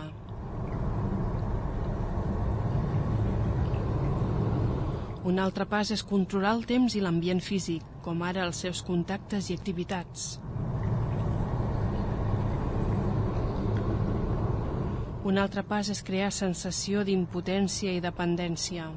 Un 5.30 5.38
altre 5.38 5.66
pas 5.70 5.92
és 5.94 6.02
controlar 6.02 6.56
el 6.56 6.64
temps 6.66 6.96
i 6.98 7.02
l'ambient 7.04 7.42
físic, 7.46 7.84
com 8.02 8.24
ara 8.26 8.42
els 8.48 8.62
seus 8.64 8.80
contactes 8.82 9.52
i 9.52 9.58
activitats. 9.60 10.40
Un 15.30 15.38
altre 15.38 15.62
pas 15.62 15.92
és 15.94 16.02
crear 16.02 16.32
sensació 16.34 17.04
d'impotència 17.06 17.94
i 17.94 18.02
dependència. 18.02 18.88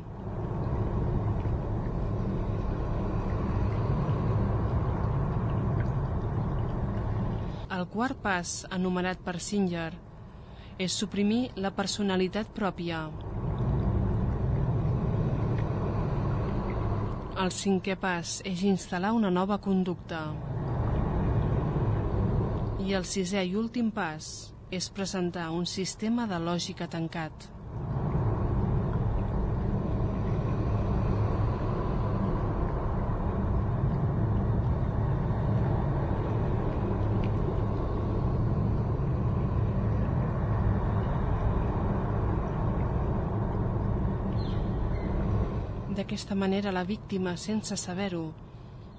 El 7.74 7.83
quart 7.94 8.18
pas, 8.18 8.52
anomenat 8.74 9.20
per 9.22 9.38
Singer, 9.38 9.92
és 10.82 10.96
suprimir 10.98 11.52
la 11.62 11.70
personalitat 11.78 12.50
pròpia. 12.58 13.04
El 17.44 17.54
cinquè 17.54 17.94
pas 18.02 18.40
és 18.50 18.64
instal·lar 18.66 19.14
una 19.14 19.30
nova 19.34 19.60
conducta. 19.62 20.24
I 22.84 22.98
el 22.98 23.06
sisè 23.06 23.46
i 23.46 23.54
últim 23.62 23.94
pas 23.94 24.30
és 24.74 24.90
presentar 24.90 25.52
un 25.54 25.70
sistema 25.70 26.26
de 26.30 26.42
lògica 26.42 26.90
tancat. 26.90 27.50
D'aquesta 46.04 46.36
manera 46.36 46.74
la 46.76 46.82
víctima, 46.84 47.32
sense 47.40 47.78
saber-ho, 47.80 48.26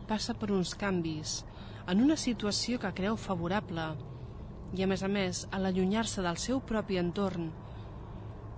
passa 0.09 0.33
per 0.40 0.47
uns 0.57 0.71
canvis 0.81 1.35
en 1.93 2.01
una 2.01 2.17
situació 2.17 2.79
que 2.81 2.93
creu 2.97 3.19
favorable 3.21 3.85
i, 4.73 4.81
a 4.81 4.88
més 4.88 5.05
a 5.05 5.11
més, 5.12 5.43
a 5.53 5.61
l'allunyar-se 5.61 6.25
del 6.25 6.40
seu 6.40 6.62
propi 6.64 6.97
entorn, 7.03 7.51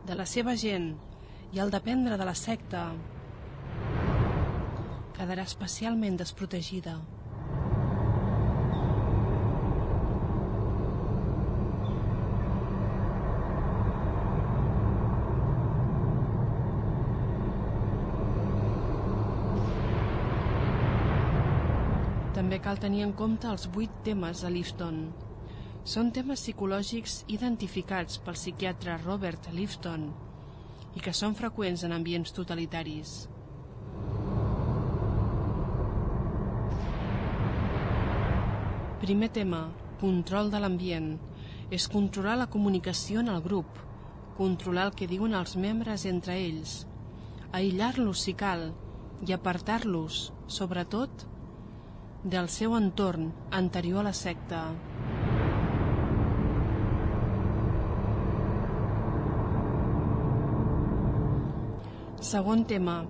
de 0.06 0.20
la 0.22 0.28
seva 0.30 0.54
gent 0.62 0.92
i 1.50 1.58
al 1.58 1.74
dependre 1.74 2.14
de 2.14 2.30
la 2.30 2.38
secta, 2.38 2.86
quedarà 5.18 5.50
especialment 5.50 6.22
desprotegida. 6.22 7.00
També 22.36 22.55
cal 22.66 22.80
tenir 22.82 23.04
en 23.04 23.12
compte 23.14 23.46
els 23.46 23.68
vuit 23.70 23.92
temes 24.02 24.40
de 24.42 24.48
Lifton. 24.50 24.96
Són 25.86 26.08
temes 26.10 26.40
psicològics 26.42 27.20
identificats 27.30 28.16
pel 28.18 28.34
psiquiatre 28.34 28.96
Robert 29.04 29.44
Lifton 29.54 30.08
i 30.98 31.02
que 31.04 31.12
són 31.14 31.36
freqüents 31.38 31.84
en 31.86 31.94
ambients 31.94 32.34
totalitaris. 32.34 33.12
Primer 39.04 39.30
tema, 39.38 39.62
control 40.02 40.50
de 40.50 40.64
l'ambient. 40.64 41.12
És 41.70 41.86
controlar 41.92 42.34
la 42.40 42.48
comunicació 42.50 43.22
en 43.22 43.30
el 43.30 43.38
grup, 43.46 43.78
controlar 44.40 44.88
el 44.88 44.94
que 44.98 45.10
diuen 45.10 45.38
els 45.38 45.54
membres 45.54 46.02
entre 46.10 46.34
ells, 46.38 46.74
aïllar-los 47.54 48.26
si 48.26 48.34
cal 48.38 48.68
i 49.26 49.34
apartar-los, 49.34 50.20
sobretot, 50.58 51.26
del 52.24 52.48
seu 52.48 52.76
entorn 52.76 53.32
anterior 53.50 54.00
a 54.00 54.08
la 54.08 54.12
secta. 54.12 54.60
Segon 62.26 62.64
tema, 62.66 63.04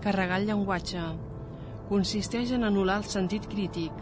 carregar 0.00 0.38
el 0.40 0.46
llenguatge. 0.48 1.02
Consisteix 1.90 2.54
en 2.56 2.64
anul·lar 2.66 3.00
el 3.02 3.08
sentit 3.10 3.44
crític 3.50 3.92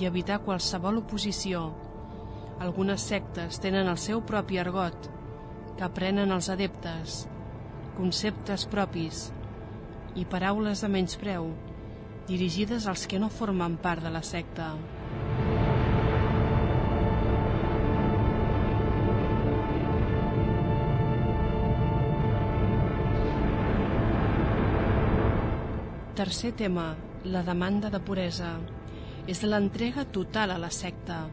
i 0.00 0.06
evitar 0.08 0.40
qualsevol 0.46 1.02
oposició. 1.02 1.66
Algunes 2.64 3.04
sectes 3.10 3.60
tenen 3.62 3.90
el 3.90 3.98
seu 3.98 4.22
propi 4.24 4.58
argot, 4.62 5.10
que 5.76 5.84
aprenen 5.84 6.32
els 6.32 6.48
adeptes, 6.54 7.24
conceptes 7.98 8.66
propis 8.70 9.28
i 10.14 10.24
paraules 10.30 10.82
de 10.82 10.90
menyspreu, 10.90 11.50
dirigides 12.28 12.86
als 12.86 13.06
que 13.06 13.18
no 13.18 13.28
formen 13.28 13.76
part 13.76 14.02
de 14.02 14.10
la 14.10 14.22
secta. 14.22 14.72
Tercer 26.14 26.52
tema, 26.52 26.94
la 27.24 27.42
demanda 27.42 27.90
de 27.90 27.98
puresa. 28.00 28.54
És 29.26 29.40
l'entrega 29.42 30.04
total 30.04 30.52
a 30.52 30.58
la 30.60 30.70
secta, 30.70 31.24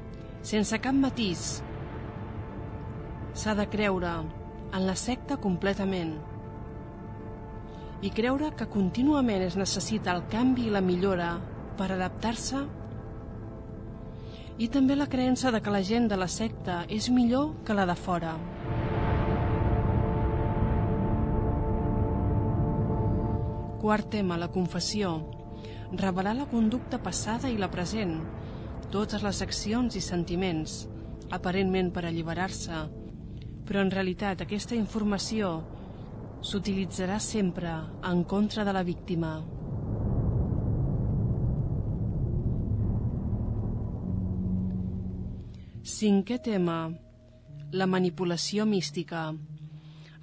sense 0.41 0.79
cap 0.81 0.95
matís. 0.95 1.61
S'ha 3.35 3.53
de 3.55 3.67
creure 3.69 4.13
en 4.71 4.85
la 4.87 4.95
secta 4.95 5.37
completament 5.43 6.15
i 8.01 8.09
creure 8.09 8.49
que 8.57 8.65
contínuament 8.65 9.43
es 9.45 9.55
necessita 9.59 10.15
el 10.15 10.23
canvi 10.29 10.65
i 10.67 10.71
la 10.73 10.81
millora 10.81 11.35
per 11.77 11.91
adaptar-se 11.93 12.61
i 14.61 14.67
també 14.73 14.95
la 14.97 15.09
creença 15.09 15.51
de 15.53 15.61
que 15.61 15.73
la 15.73 15.81
gent 15.85 16.07
de 16.09 16.17
la 16.17 16.27
secta 16.29 16.83
és 16.89 17.09
millor 17.13 17.53
que 17.65 17.73
la 17.77 17.85
de 17.89 17.95
fora. 17.97 18.35
Quart 23.81 24.11
tema, 24.13 24.37
la 24.37 24.51
confessió. 24.53 25.15
Revelar 25.97 26.35
la 26.37 26.45
conducta 26.45 26.99
passada 27.01 27.49
i 27.49 27.57
la 27.57 27.71
present, 27.73 28.19
totes 28.93 29.25
les 29.25 29.41
accions 29.41 29.97
i 29.97 30.01
sentiments, 30.05 30.83
aparentment 31.33 31.89
per 31.95 32.05
alliberar-se, 32.05 32.83
però 33.65 33.81
en 33.81 33.89
realitat 33.89 34.43
aquesta 34.45 34.77
informació 34.77 35.55
s'utilitzarà 36.41 37.19
sempre 37.21 37.71
en 38.09 38.23
contra 38.23 38.65
de 38.65 38.73
la 38.73 38.81
víctima. 38.83 39.35
Cinquè 45.85 46.39
tema. 46.41 46.89
La 47.71 47.87
manipulació 47.87 48.65
mística. 48.65 49.29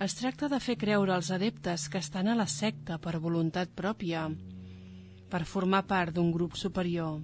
Es 0.02 0.14
tracta 0.18 0.50
de 0.50 0.58
fer 0.62 0.76
creure 0.78 1.14
als 1.14 1.30
adeptes 1.34 1.88
que 1.88 2.02
estan 2.02 2.28
a 2.28 2.36
la 2.38 2.46
secta 2.46 2.98
per 3.02 3.18
voluntat 3.22 3.70
pròpia, 3.74 4.28
per 5.30 5.44
formar 5.44 5.86
part 5.86 6.14
d'un 6.14 6.30
grup 6.34 6.54
superior. 6.54 7.18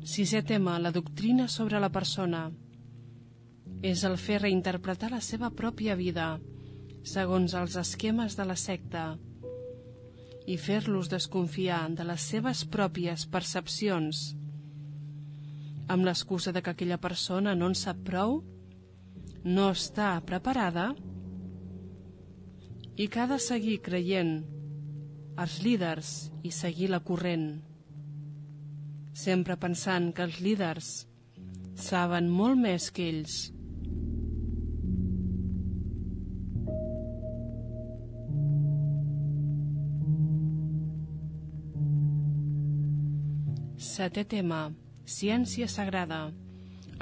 Sisè 0.00 0.40
tema, 0.42 0.78
la 0.78 0.90
doctrina 0.90 1.46
sobre 1.48 1.80
la 1.80 1.90
persona. 1.92 2.48
És 3.84 4.04
el 4.04 4.16
fer 4.16 4.40
reinterpretar 4.40 5.10
la 5.12 5.20
seva 5.20 5.50
pròpia 5.50 5.96
vida 5.96 6.38
segons 7.04 7.54
els 7.56 7.76
esquemes 7.80 8.36
de 8.36 8.44
la 8.44 8.56
secta 8.56 9.04
i 10.46 10.56
fer-los 10.56 11.08
desconfiar 11.08 11.86
de 11.96 12.04
les 12.04 12.24
seves 12.32 12.64
pròpies 12.68 13.26
percepcions 13.32 14.22
amb 15.90 16.06
l'excusa 16.06 16.52
de 16.52 16.62
que 16.62 16.70
aquella 16.70 17.00
persona 17.02 17.56
no 17.58 17.66
en 17.66 17.74
sap 17.74 17.98
prou, 18.06 18.36
no 19.42 19.70
està 19.74 20.12
preparada 20.26 20.92
i 22.94 23.08
que 23.08 23.22
ha 23.22 23.26
de 23.30 23.40
seguir 23.42 23.80
creient 23.82 24.36
els 25.40 25.56
líders 25.64 26.12
i 26.46 26.52
seguir 26.54 26.92
la 26.92 27.00
corrent 27.02 27.48
sempre 29.20 29.56
pensant 29.60 30.10
que 30.16 30.24
els 30.26 30.40
líders 30.40 30.90
saben 31.80 32.28
molt 32.32 32.60
més 32.60 32.90
que 32.94 33.08
ells. 33.12 33.40
Setè 43.80 44.24
tema. 44.24 44.70
Ciència 45.10 45.66
sagrada. 45.68 46.20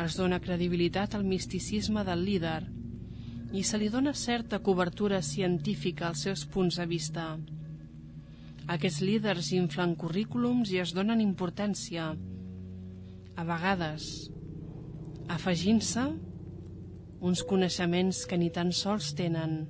Es 0.03 0.17
dona 0.19 0.39
credibilitat 0.43 1.15
al 1.15 1.25
misticisme 1.27 2.05
del 2.07 2.25
líder 2.27 2.61
i 3.53 3.63
se 3.65 3.79
li 3.81 3.89
dona 3.89 4.13
certa 4.15 4.59
cobertura 4.61 5.21
científica 5.23 6.09
als 6.09 6.25
seus 6.27 6.45
punts 6.47 6.79
de 6.81 6.87
vista. 6.87 7.29
Aquests 8.69 9.01
líders 9.01 9.53
inflen 9.57 9.95
currículums 9.97 10.69
i 10.75 10.83
es 10.83 10.93
donen 10.93 11.23
importància, 11.25 12.11
a 13.39 13.45
vegades 13.49 14.29
afegint-se 15.33 16.05
uns 17.25 17.43
coneixements 17.49 18.25
que 18.29 18.37
ni 18.41 18.51
tan 18.53 18.73
sols 18.77 19.13
tenen. 19.17 19.61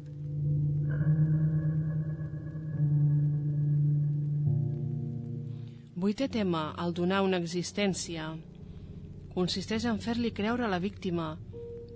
Vuitè 5.99 6.29
tema, 6.31 6.73
el 6.79 6.95
donar 6.95 7.25
una 7.27 7.41
existència. 7.43 8.29
Consisteix 9.35 9.87
en 9.91 9.99
fer-li 10.03 10.31
creure 10.35 10.67
a 10.67 10.73
la 10.73 10.79
víctima 10.83 11.33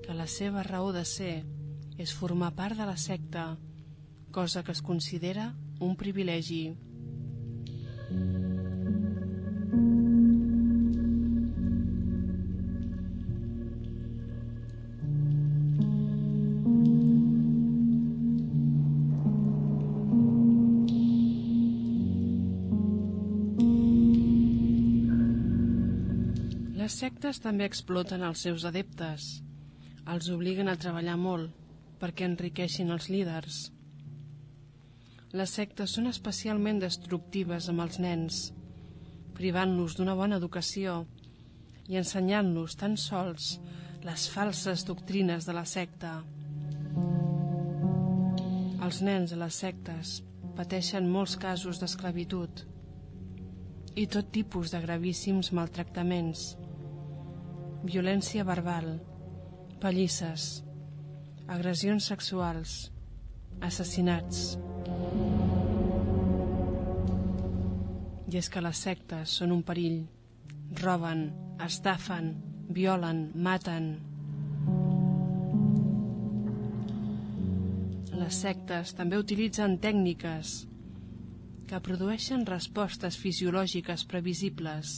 que 0.02 0.14
la 0.14 0.26
seva 0.26 0.64
raó 0.66 0.90
de 0.94 1.04
ser 1.06 1.34
és 2.02 2.14
formar 2.14 2.50
part 2.58 2.78
de 2.78 2.86
la 2.88 2.96
secta, 2.98 3.52
cosa 4.34 4.62
que 4.66 4.74
es 4.74 4.82
considera 4.82 5.52
un 5.80 5.94
privilegi. 5.96 6.91
Les 26.82 26.94
sectes 26.98 27.38
també 27.40 27.64
exploten 27.64 28.24
els 28.26 28.40
seus 28.44 28.64
adeptes. 28.68 29.26
Els 30.12 30.26
obliguen 30.34 30.68
a 30.68 30.74
treballar 30.76 31.14
molt 31.16 31.54
perquè 32.00 32.26
enriqueixin 32.26 32.90
els 32.90 33.06
líders. 33.08 33.60
Les 35.32 35.48
sectes 35.48 35.94
són 35.96 36.10
especialment 36.10 36.82
destructives 36.82 37.70
amb 37.72 37.80
els 37.86 37.96
nens, 38.04 38.40
privant-los 39.32 39.94
d'una 39.96 40.12
bona 40.18 40.36
educació 40.36 41.06
i 41.88 41.96
ensenyant-los 41.96 42.74
tan 42.82 42.98
sols 43.00 43.54
les 44.04 44.26
falses 44.28 44.84
doctrines 44.84 45.46
de 45.48 45.54
la 45.56 45.64
secta. 45.64 46.10
Els 48.84 49.00
nens 49.06 49.32
a 49.32 49.38
les 49.40 49.60
sectes 49.64 50.18
pateixen 50.58 51.08
molts 51.08 51.38
casos 51.40 51.80
d'esclavitud 51.80 52.66
i 53.96 54.04
tot 54.12 54.28
tipus 54.36 54.72
de 54.74 54.82
gravíssims 54.84 55.52
maltractaments, 55.56 56.42
violència 57.88 58.44
verbal, 58.44 58.98
pallisses, 59.80 60.60
agressions 61.48 62.10
sexuals, 62.12 62.76
assassinats. 63.60 64.52
I 68.32 68.38
és 68.40 68.46
que 68.48 68.62
les 68.64 68.78
sectes 68.80 69.32
són 69.42 69.50
un 69.52 69.60
perill. 69.60 70.06
Roben, 70.80 71.26
estafen, 71.60 72.30
violen, 72.72 73.26
maten. 73.36 73.90
Les 78.16 78.40
sectes 78.46 78.94
també 78.96 79.20
utilitzen 79.20 79.76
tècniques 79.84 80.54
que 81.68 81.84
produeixen 81.84 82.48
respostes 82.48 83.20
fisiològiques 83.20 84.08
previsibles. 84.08 84.96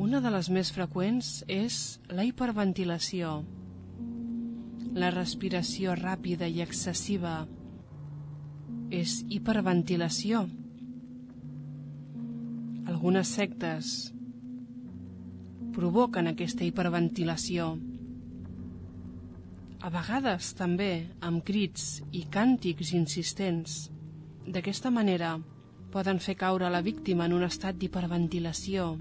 Una 0.00 0.24
de 0.24 0.32
les 0.32 0.48
més 0.48 0.72
freqüents 0.72 1.42
és 1.60 1.82
la 2.08 2.24
hiperventilació, 2.24 3.42
la 4.96 5.12
respiració 5.12 5.92
ràpida 6.00 6.48
i 6.48 6.64
excessiva 6.64 7.42
és 8.92 9.22
hiperventilació. 9.32 10.42
Algunes 12.92 13.30
sectes 13.38 13.92
provoquen 15.72 16.28
aquesta 16.28 16.66
hiperventilació. 16.66 17.70
A 19.80 19.88
vegades 19.90 20.52
també 20.58 20.90
amb 21.24 21.40
crits 21.48 22.02
i 22.12 22.26
càntics 22.36 22.92
insistents. 22.98 23.88
D'aquesta 24.44 24.92
manera 24.92 25.38
poden 25.94 26.20
fer 26.20 26.36
caure 26.36 26.68
la 26.70 26.84
víctima 26.84 27.24
en 27.24 27.38
un 27.40 27.48
estat 27.48 27.80
d'hiperventilació 27.80 28.92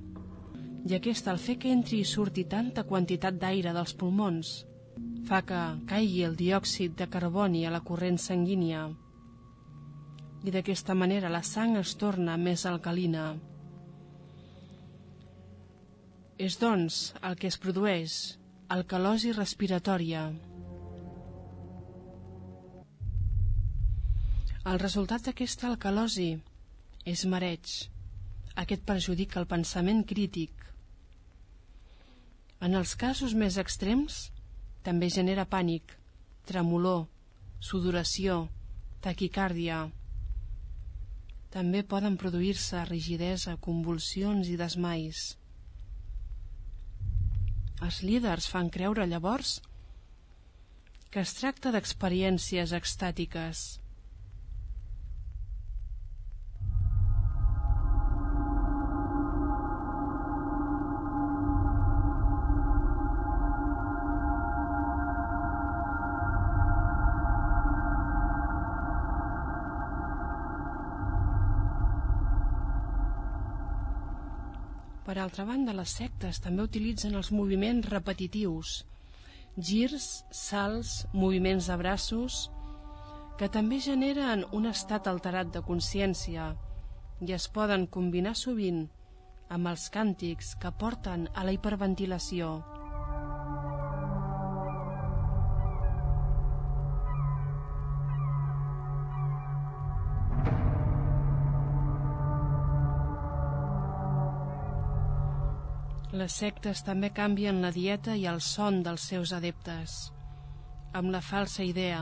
i 0.87 0.95
aquesta, 0.95 1.29
al 1.35 1.37
fer 1.37 1.59
que 1.61 1.69
entri 1.69 1.99
i 2.01 2.07
surti 2.07 2.47
tanta 2.49 2.87
quantitat 2.87 3.35
d'aire 3.37 3.75
dels 3.75 3.93
pulmons, 3.93 4.55
fa 5.27 5.43
que 5.45 5.61
caigui 5.91 6.23
el 6.25 6.33
diòxid 6.39 6.95
de 6.97 7.11
carboni 7.11 7.67
a 7.67 7.73
la 7.75 7.83
corrent 7.85 8.17
sanguínia 8.17 8.87
i 10.43 10.51
d'aquesta 10.53 10.95
manera 10.97 11.29
la 11.29 11.43
sang 11.45 11.75
es 11.77 11.93
torna 12.01 12.37
més 12.37 12.65
alcalina. 12.65 13.25
És, 16.41 16.57
doncs, 16.57 17.11
el 17.21 17.37
que 17.37 17.51
es 17.51 17.59
produeix, 17.61 18.15
alcalosi 18.73 19.35
respiratòria. 19.37 20.23
El 24.71 24.81
resultat 24.81 25.27
d'aquesta 25.27 25.69
alcalosi 25.69 26.31
és 27.13 27.25
mareig. 27.29 27.77
Aquest 28.61 28.83
perjudica 28.85 29.39
el 29.41 29.47
pensament 29.49 30.03
crític. 30.09 30.53
En 32.61 32.77
els 32.77 32.93
casos 32.97 33.33
més 33.37 33.57
extrems, 33.61 34.27
també 34.85 35.09
genera 35.13 35.45
pànic, 35.49 35.95
tremolor, 36.49 37.07
sudoració, 37.61 38.43
taquicàrdia, 39.01 39.87
també 41.51 41.83
poden 41.83 42.15
produir-se 42.19 42.85
rigidesa, 42.87 43.57
convulsions 43.59 44.47
i 44.47 44.55
desmais. 44.59 45.25
Els 47.81 47.99
líders 48.05 48.47
fan 48.47 48.69
creure 48.69 49.07
llavors 49.09 49.59
que 51.11 51.19
es 51.25 51.33
tracta 51.35 51.73
d'experiències 51.75 52.71
extàtiques, 52.77 53.80
Per 75.21 75.27
altra 75.27 75.43
banda, 75.45 75.73
les 75.77 75.91
sectes 75.99 76.39
també 76.41 76.63
utilitzen 76.65 77.13
els 77.13 77.27
moviments 77.29 77.85
repetitius, 77.91 78.71
girs, 79.67 80.07
salts, 80.33 80.93
moviments 81.13 81.67
de 81.69 81.75
braços, 81.77 82.37
que 83.37 83.51
també 83.53 83.77
generen 83.85 84.41
un 84.57 84.65
estat 84.71 85.11
alterat 85.11 85.51
de 85.53 85.61
consciència 85.67 86.47
i 87.21 87.35
es 87.37 87.45
poden 87.59 87.85
combinar 87.99 88.33
sovint 88.33 88.81
amb 89.53 89.69
els 89.75 89.85
càntics 89.93 90.55
que 90.57 90.73
porten 90.81 91.29
a 91.37 91.45
la 91.45 91.53
hiperventilació. 91.53 92.49
Les 106.21 106.33
sectes 106.37 106.83
també 106.85 107.07
canvien 107.17 107.63
la 107.63 107.71
dieta 107.73 108.13
i 108.13 108.27
el 108.29 108.43
son 108.45 108.83
dels 108.85 109.07
seus 109.09 109.31
adeptes, 109.33 109.93
amb 110.99 111.09
la 111.15 111.21
falsa 111.25 111.63
idea 111.65 112.01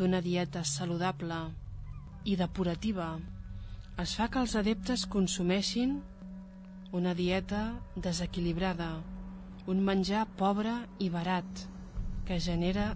d'una 0.00 0.20
dieta 0.26 0.60
saludable 0.68 1.38
i 2.28 2.34
depurativa. 2.36 3.06
Es 4.04 4.12
fa 4.18 4.26
que 4.34 4.42
els 4.42 4.56
adeptes 4.60 5.06
consumeixin 5.14 5.94
una 7.00 7.14
dieta 7.22 7.62
desequilibrada, 8.08 8.90
un 9.64 9.80
menjar 9.88 10.26
pobre 10.42 10.76
i 11.00 11.08
barat, 11.16 11.64
que 12.28 12.36
genera 12.50 12.90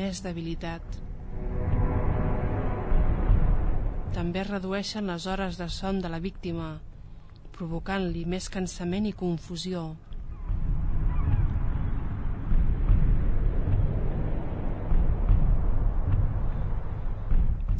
més 0.00 0.24
debilitat. 0.24 0.98
També 4.16 4.48
redueixen 4.48 5.12
les 5.12 5.28
hores 5.28 5.60
de 5.60 5.68
son 5.68 6.00
de 6.00 6.16
la 6.16 6.24
víctima, 6.30 6.72
provocant-li 7.54 8.24
més 8.26 8.50
cansament 8.52 9.06
i 9.08 9.14
confusió. 9.16 9.84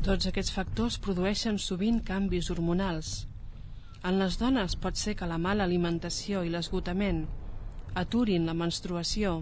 Tots 0.05 0.29
aquests 0.29 0.53
factors 0.53 0.99
produeixen 1.01 1.57
sovint 1.57 2.03
canvis 2.05 2.51
hormonals. 2.53 3.13
En 4.05 4.19
les 4.21 4.35
dones 4.37 4.75
pot 4.77 4.99
ser 5.01 5.15
que 5.17 5.29
la 5.31 5.39
mala 5.41 5.65
alimentació 5.65 6.43
i 6.45 6.51
l'esgotament 6.53 7.23
aturin 7.97 8.45
la 8.45 8.53
menstruació. 8.59 9.39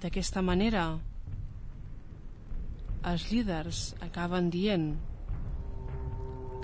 D'aquesta 0.00 0.40
manera, 0.42 0.86
els 3.10 3.26
líders 3.30 3.82
acaben 4.06 4.48
dient 4.54 4.94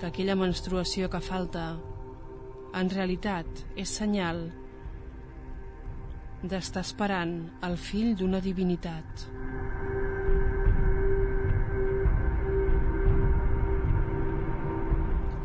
que 0.01 0.07
aquella 0.09 0.33
menstruació 0.33 1.11
que 1.13 1.19
falta 1.21 1.63
en 2.73 2.87
realitat 2.89 3.59
és 3.77 3.91
senyal 3.99 4.39
d'estar 6.41 6.81
esperant 6.81 7.35
el 7.67 7.77
fill 7.77 8.15
d'una 8.17 8.39
divinitat. 8.41 9.25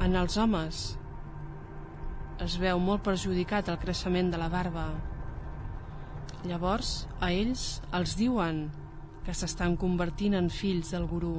En 0.06 0.16
els 0.22 0.38
homes 0.40 0.80
es 2.46 2.56
veu 2.62 2.80
molt 2.80 3.04
perjudicat 3.04 3.68
el 3.68 3.76
creixement 3.84 4.32
de 4.32 4.40
la 4.40 4.48
barba. 4.48 4.86
Llavors, 6.48 6.94
a 7.20 7.28
ells 7.28 7.68
els 8.00 8.16
diuen 8.16 8.64
que 9.28 9.36
s'estan 9.36 9.76
convertint 9.76 10.40
en 10.40 10.48
fills 10.48 10.96
del 10.96 11.04
gurú. 11.12 11.36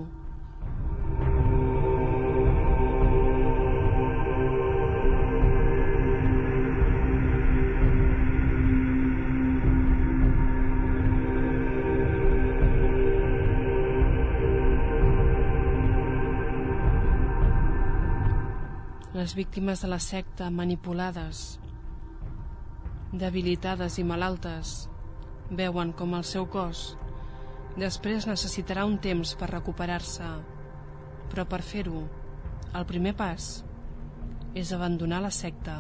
Les 19.17 19.34
víctimes 19.34 19.82
de 19.82 19.88
la 19.89 19.97
secta 19.97 20.51
manipulades, 20.53 21.58
debilitades 23.10 23.95
i 23.97 24.03
malaltes, 24.06 24.73
veuen 25.49 25.89
com 25.97 26.13
el 26.13 26.25
seu 26.27 26.45
cos 26.45 26.91
després 27.82 28.27
necessitarà 28.30 28.84
un 28.86 28.99
temps 29.01 29.32
per 29.39 29.49
recuperar-se, 29.49 30.27
però 31.32 31.47
per 31.49 31.63
fer-ho, 31.65 32.03
el 32.77 32.86
primer 32.86 33.15
pas 33.17 33.47
és 34.53 34.73
abandonar 34.77 35.23
la 35.25 35.34
secta. 35.34 35.80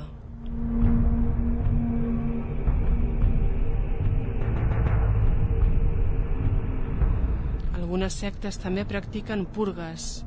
Algunes 7.77 8.17
sectes 8.17 8.57
també 8.65 8.85
practiquen 8.85 9.45
purgues, 9.53 10.23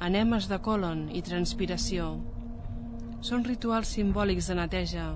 anemes 0.00 0.48
de 0.50 0.58
colon 0.60 1.06
i 1.08 1.22
transpiració. 1.24 2.08
Són 3.24 3.44
rituals 3.46 3.94
simbòlics 3.96 4.50
de 4.50 4.56
neteja, 4.58 5.06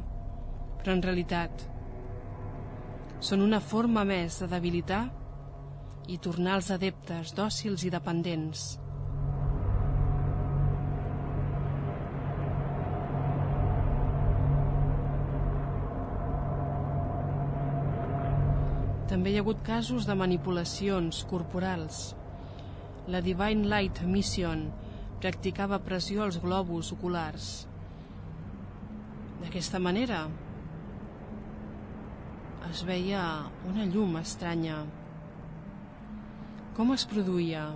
però 0.81 0.97
en 0.97 1.03
realitat 1.05 1.66
són 3.21 3.45
una 3.45 3.61
forma 3.61 4.07
més 4.09 4.38
de 4.40 4.49
debilitar 4.49 5.03
i 6.09 6.16
tornar 6.19 6.57
els 6.59 6.71
adeptes 6.73 7.35
dòcils 7.37 7.85
i 7.85 7.93
dependents. 7.93 8.71
També 19.11 19.33
hi 19.33 19.37
ha 19.37 19.43
hagut 19.43 19.61
casos 19.66 20.07
de 20.07 20.14
manipulacions 20.14 21.25
corporals. 21.27 22.19
La 23.11 23.18
Divine 23.20 23.66
Light 23.66 24.05
Mission 24.07 24.68
practicava 25.18 25.81
pressió 25.83 26.23
als 26.23 26.37
globus 26.38 26.92
oculars. 26.94 27.46
D'aquesta 29.40 29.81
manera 29.83 30.20
es 32.68 32.85
veia 32.87 33.25
una 33.66 33.88
llum 33.90 34.14
estranya. 34.20 34.79
Com 36.79 36.94
es 36.94 37.09
produïa? 37.11 37.66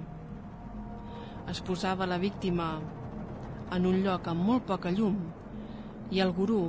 Es 1.51 1.59
posava 1.67 2.07
la 2.07 2.23
víctima 2.23 2.71
en 3.75 3.91
un 3.91 4.05
lloc 4.07 4.31
amb 4.31 4.47
molt 4.53 4.71
poca 4.71 4.95
llum 4.95 5.19
i 6.15 6.23
el 6.23 6.31
gurú 6.37 6.63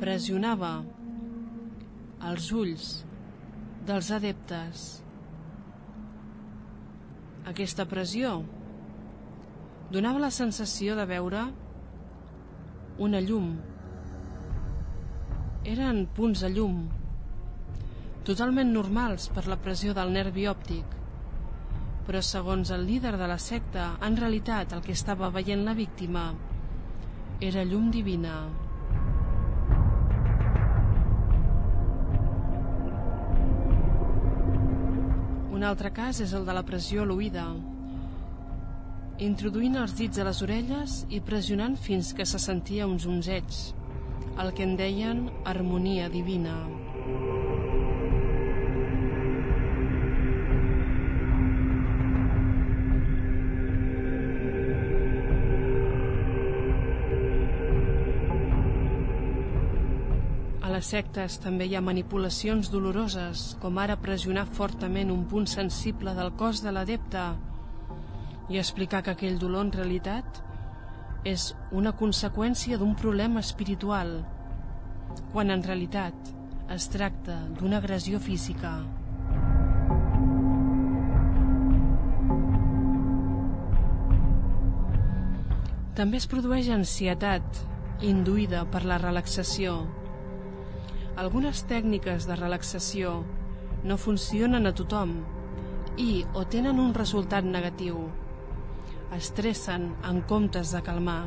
pressionava 0.00 0.78
els 2.30 2.54
ulls 2.64 2.94
dels 3.84 4.16
adeptes. 4.16 4.94
Aquesta 7.46 7.84
pressió 7.86 8.40
donava 9.94 10.18
la 10.18 10.32
sensació 10.34 10.96
de 10.98 11.04
veure 11.06 11.44
una 13.06 13.20
llum. 13.22 13.52
Eren 15.76 16.06
punts 16.16 16.42
de 16.42 16.50
llum 16.56 16.80
totalment 18.26 18.72
normals 18.74 19.28
per 19.30 19.46
la 19.46 19.60
pressió 19.62 19.94
del 19.94 20.10
nervi 20.10 20.48
òptic. 20.50 20.94
Però 22.06 22.22
segons 22.22 22.72
el 22.74 22.82
líder 22.88 23.14
de 23.20 23.30
la 23.30 23.38
secta, 23.38 23.92
en 24.02 24.18
realitat 24.18 24.74
el 24.74 24.82
que 24.82 24.96
estava 24.98 25.30
veient 25.30 25.62
la 25.66 25.74
víctima 25.78 26.32
era 27.38 27.62
llum 27.62 27.92
divina. 27.94 28.40
Un 35.56 35.62
altre 35.64 35.88
cas 35.88 36.18
és 36.20 36.34
el 36.36 36.44
de 36.44 36.52
la 36.52 36.62
pressió 36.68 37.00
a 37.00 37.08
l'oïda, 37.08 37.46
introduint 39.24 39.78
els 39.80 39.94
dits 39.96 40.20
a 40.20 40.26
les 40.28 40.42
orelles 40.44 40.96
i 41.08 41.22
pressionant 41.24 41.78
fins 41.80 42.10
que 42.18 42.26
se 42.28 42.40
sentia 42.42 42.88
uns 42.90 43.06
onzets, 43.08 43.62
el 44.36 44.52
que 44.52 44.66
en 44.68 44.76
deien 44.76 45.22
harmonia 45.48 46.10
divina. 46.12 46.58
Les 60.76 60.88
sectes 60.92 61.38
també 61.40 61.64
hi 61.64 61.74
ha 61.78 61.80
manipulacions 61.80 62.68
doloroses, 62.68 63.54
com 63.62 63.78
ara 63.80 63.94
pressionar 63.96 64.42
fortament 64.58 65.08
un 65.14 65.22
punt 65.30 65.46
sensible 65.48 66.12
del 66.18 66.34
cos 66.36 66.60
de 66.60 66.72
l'adepte 66.74 67.22
i 68.52 68.60
explicar 68.60 69.00
que 69.06 69.14
aquell 69.14 69.38
dolor 69.40 69.64
en 69.64 69.72
realitat 69.72 70.42
és 71.24 71.48
una 71.72 71.94
conseqüència 71.96 72.76
d'un 72.76 72.92
problema 72.92 73.40
espiritual, 73.40 74.18
quan 75.32 75.54
en 75.54 75.64
realitat 75.64 76.32
es 76.76 76.90
tracta 76.92 77.40
d'una 77.56 77.80
agressió 77.80 78.20
física. 78.20 78.76
També 85.96 86.20
es 86.20 86.28
produeix 86.28 86.68
ansietat, 86.68 87.62
induïda 88.04 88.66
per 88.68 88.84
la 88.84 89.00
relaxació, 89.00 89.86
algunes 91.16 91.62
tècniques 91.64 92.26
de 92.28 92.36
relaxació 92.36 93.22
no 93.88 93.96
funcionen 93.96 94.68
a 94.68 94.72
tothom 94.76 95.14
i 95.96 96.10
o 96.36 96.44
tenen 96.52 96.80
un 96.82 96.92
resultat 96.94 97.46
negatiu. 97.48 98.02
Estressen 99.16 99.88
en 100.04 100.20
comptes 100.28 100.74
de 100.74 100.82
calmar. 100.84 101.22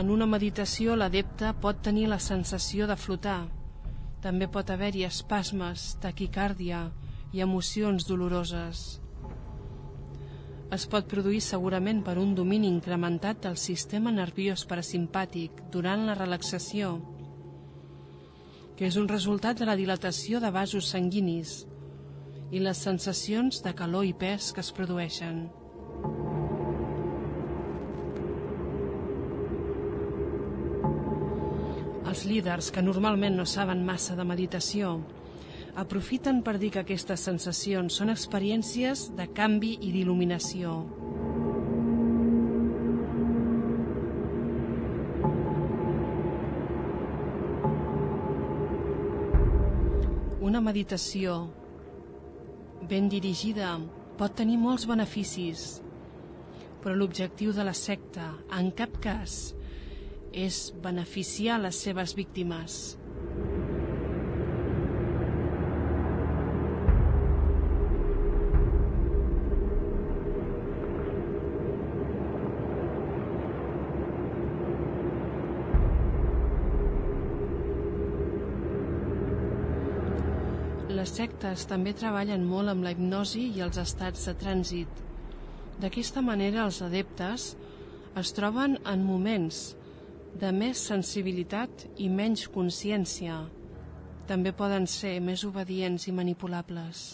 En 0.00 0.10
una 0.10 0.26
meditació 0.26 0.96
l'adepte 0.96 1.52
pot 1.62 1.82
tenir 1.84 2.08
la 2.10 2.18
sensació 2.18 2.88
de 2.90 2.96
flotar. 2.96 3.42
També 4.24 4.48
pot 4.48 4.70
haver-hi 4.72 5.04
espasmes, 5.06 5.92
taquicàrdia 6.02 6.88
i 7.36 7.44
emocions 7.44 8.08
doloroses 8.08 9.00
es 10.70 10.84
pot 10.86 11.08
produir 11.10 11.40
segurament 11.42 12.04
per 12.06 12.14
un 12.22 12.34
domini 12.38 12.68
incrementat 12.70 13.40
del 13.42 13.56
sistema 13.58 14.12
nerviós 14.14 14.62
parasimpàtic 14.70 15.64
durant 15.74 16.04
la 16.06 16.14
relaxació, 16.14 16.92
que 18.78 18.86
és 18.86 18.96
un 19.00 19.08
resultat 19.10 19.58
de 19.58 19.66
la 19.66 19.74
dilatació 19.74 20.38
de 20.38 20.52
vasos 20.54 20.92
sanguinis 20.94 21.64
i 22.54 22.62
les 22.62 22.78
sensacions 22.86 23.58
de 23.66 23.74
calor 23.74 24.06
i 24.06 24.14
pes 24.14 24.52
que 24.54 24.62
es 24.62 24.70
produeixen. 24.76 25.48
Els 32.10 32.24
líders, 32.26 32.70
que 32.70 32.82
normalment 32.82 33.36
no 33.38 33.46
saben 33.46 33.82
massa 33.86 34.14
de 34.18 34.26
meditació, 34.26 35.00
aprofiten 35.80 36.42
per 36.44 36.58
dir 36.60 36.68
que 36.74 36.82
aquestes 36.82 37.22
sensacions 37.24 37.94
són 37.96 38.12
experiències 38.12 39.06
de 39.16 39.26
canvi 39.32 39.76
i 39.80 39.92
d'il·luminació. 39.94 40.74
Una 50.50 50.60
meditació 50.60 51.38
ben 52.90 53.08
dirigida 53.08 53.78
pot 54.20 54.36
tenir 54.36 54.58
molts 54.60 54.84
beneficis, 54.90 55.80
però 56.82 56.92
l'objectiu 56.96 57.54
de 57.56 57.64
la 57.64 57.76
secta, 57.76 58.34
en 58.58 58.68
cap 58.76 59.00
cas, 59.00 59.54
és 60.32 60.66
beneficiar 60.84 61.60
les 61.62 61.80
seves 61.86 62.12
víctimes. 62.18 62.80
Les 81.00 81.08
sectes 81.16 81.62
també 81.64 81.94
treballen 81.96 82.42
molt 82.44 82.68
amb 82.68 82.84
la 82.84 82.90
hipnosi 82.92 83.46
i 83.56 83.62
els 83.64 83.78
estats 83.80 84.26
de 84.28 84.34
trànsit. 84.36 84.98
D'aquesta 85.80 86.20
manera 86.20 86.66
els 86.66 86.82
adeptes 86.84 87.46
es 88.20 88.32
troben 88.36 88.76
en 88.84 89.06
moments 89.06 89.62
de 90.42 90.50
més 90.52 90.82
sensibilitat 90.90 91.86
i 92.04 92.10
menys 92.12 92.44
consciència. 92.52 93.38
També 94.28 94.52
poden 94.52 94.84
ser 94.98 95.14
més 95.24 95.46
obedients 95.48 96.04
i 96.04 96.12
manipulables. 96.20 97.06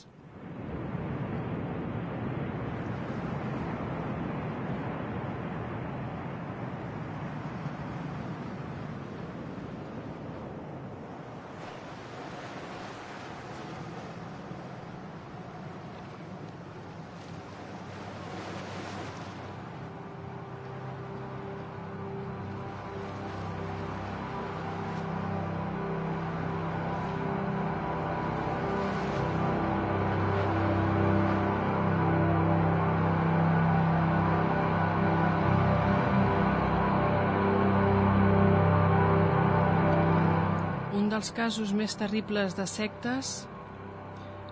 Dels 41.16 41.30
casos 41.32 41.70
més 41.72 41.94
terribles 41.96 42.52
de 42.58 42.64
sectes 42.68 43.28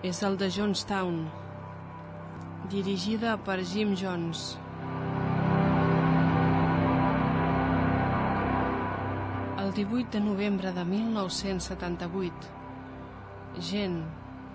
és 0.09 0.21
el 0.25 0.39
de 0.41 0.47
Jonestown, 0.49 1.19
dirigida 2.73 3.35
per 3.45 3.59
Jim 3.69 3.91
Jones. 4.01 4.45
El 9.61 9.75
18 9.77 10.15
de 10.15 10.23
novembre 10.25 10.73
de 10.73 10.85
1978, 10.89 12.49
gent 13.69 13.99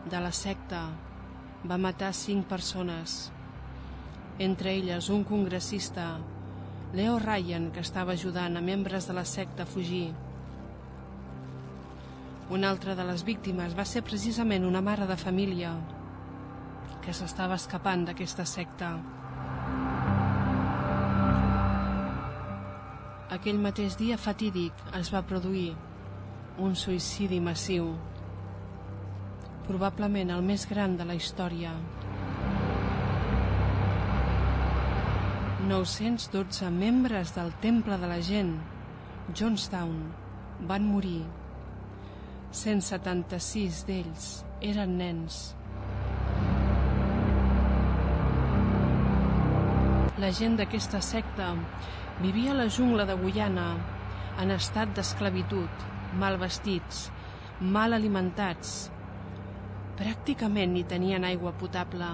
de 0.10 0.22
la 0.24 0.32
secta 0.34 0.80
va 1.62 1.78
matar 1.78 2.10
cinc 2.18 2.47
persones, 2.49 3.20
entre 4.47 4.74
elles 4.80 5.12
un 5.14 5.22
congressista, 5.30 6.07
Leo 6.97 7.22
Ryan, 7.22 7.70
que 7.70 7.86
estava 7.86 8.18
ajudant 8.18 8.57
a 8.57 8.66
membres 8.66 9.05
de 9.05 9.14
la 9.20 9.28
secta 9.30 9.68
a 9.68 9.70
fugir. 9.70 10.07
Una 12.50 12.70
altra 12.74 12.95
de 12.97 13.04
les 13.06 13.22
víctimes 13.22 13.76
va 13.78 13.84
ser 13.86 14.02
precisament 14.02 14.64
una 14.66 14.80
mare 14.82 15.06
de 15.06 15.16
família 15.22 15.70
que 17.04 17.14
s'estava 17.14 17.58
escapant 17.62 18.08
d'aquesta 18.08 18.45
secta. 18.50 18.88
Aquell 23.38 23.60
mateix 23.62 24.00
dia 24.00 24.18
fatídic 24.18 24.82
es 24.97 25.12
va 25.14 25.22
produir 25.30 25.76
un 26.58 26.74
suïcidi 26.74 27.38
massiu, 27.39 27.91
probablement 29.68 30.34
el 30.34 30.41
més 30.47 30.66
gran 30.72 30.97
de 30.97 31.06
la 31.06 31.18
història. 31.20 31.76
912 35.70 36.72
membres 36.74 37.36
del 37.38 37.54
Temple 37.62 38.00
de 38.02 38.10
la 38.10 38.18
Gent, 38.32 38.56
Jonestown, 39.38 40.02
van 40.74 40.89
morir. 40.89 41.22
176 42.52 43.86
d'ells 43.88 44.28
eren 44.66 44.97
nens. 44.97 45.41
La 50.20 50.34
gent 50.36 50.58
d'aquesta 50.60 51.00
secta 51.00 51.54
Vivia 52.20 52.52
a 52.52 52.54
la 52.54 52.68
jungla 52.68 53.06
de 53.08 53.14
Guyana 53.16 53.78
en 54.43 54.50
estat 54.52 54.89
d'esclavitud, 54.91 55.84
mal 56.20 56.36
vestits, 56.41 57.06
mal 57.62 57.95
alimentats. 57.95 58.89
Pràcticament 59.95 60.74
ni 60.76 60.84
tenien 60.84 61.24
aigua 61.24 61.54
potable. 61.62 62.10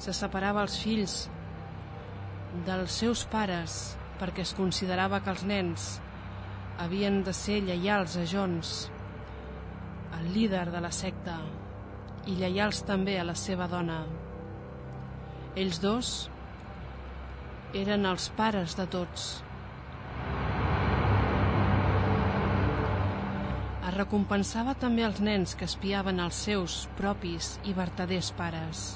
Se 0.00 0.16
separava 0.16 0.64
els 0.64 0.78
fills 0.80 1.18
dels 2.64 2.96
seus 3.02 3.26
pares 3.28 3.76
perquè 4.16 4.46
es 4.48 4.56
considerava 4.56 5.20
que 5.20 5.34
els 5.34 5.44
nens 5.44 5.90
havien 6.80 7.20
de 7.26 7.36
ser 7.36 7.60
lleials 7.68 8.16
a 8.16 8.24
Jones, 8.24 8.86
el 10.20 10.32
líder 10.34 10.70
de 10.72 10.80
la 10.80 10.92
secta, 10.92 11.36
i 12.26 12.34
lleials 12.38 12.82
també 12.86 13.18
a 13.20 13.26
la 13.26 13.34
seva 13.38 13.68
dona. 13.70 14.00
Ells 15.56 15.78
dos 15.82 16.12
eren 17.76 18.06
els 18.08 18.28
pares 18.36 18.74
de 18.78 18.86
tots. 18.90 19.26
Es 23.86 23.94
recompensava 23.94 24.74
també 24.74 25.06
els 25.06 25.22
nens 25.24 25.54
que 25.56 25.68
espiaven 25.70 26.20
els 26.20 26.44
seus 26.48 26.84
propis 26.98 27.56
i 27.64 27.76
vertaders 27.76 28.32
pares. 28.36 28.86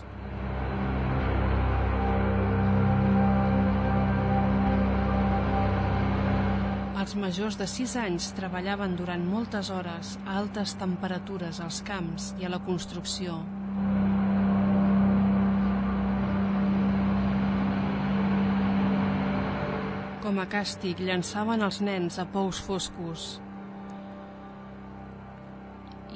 Els 7.11 7.19
majors 7.19 7.57
de 7.59 7.67
6 7.67 7.93
anys 7.99 8.27
treballaven 8.39 8.93
durant 8.95 9.25
moltes 9.27 9.67
hores 9.75 10.13
a 10.23 10.37
altes 10.39 10.77
temperatures 10.79 11.59
als 11.59 11.81
camps 11.83 12.29
i 12.39 12.45
a 12.47 12.51
la 12.53 12.61
construcció. 12.63 13.33
Com 20.23 20.39
a 20.39 20.45
càstig 20.53 21.03
llançaven 21.03 21.67
els 21.67 21.81
nens 21.83 22.21
a 22.23 22.29
pous 22.31 22.61
foscos 22.63 23.25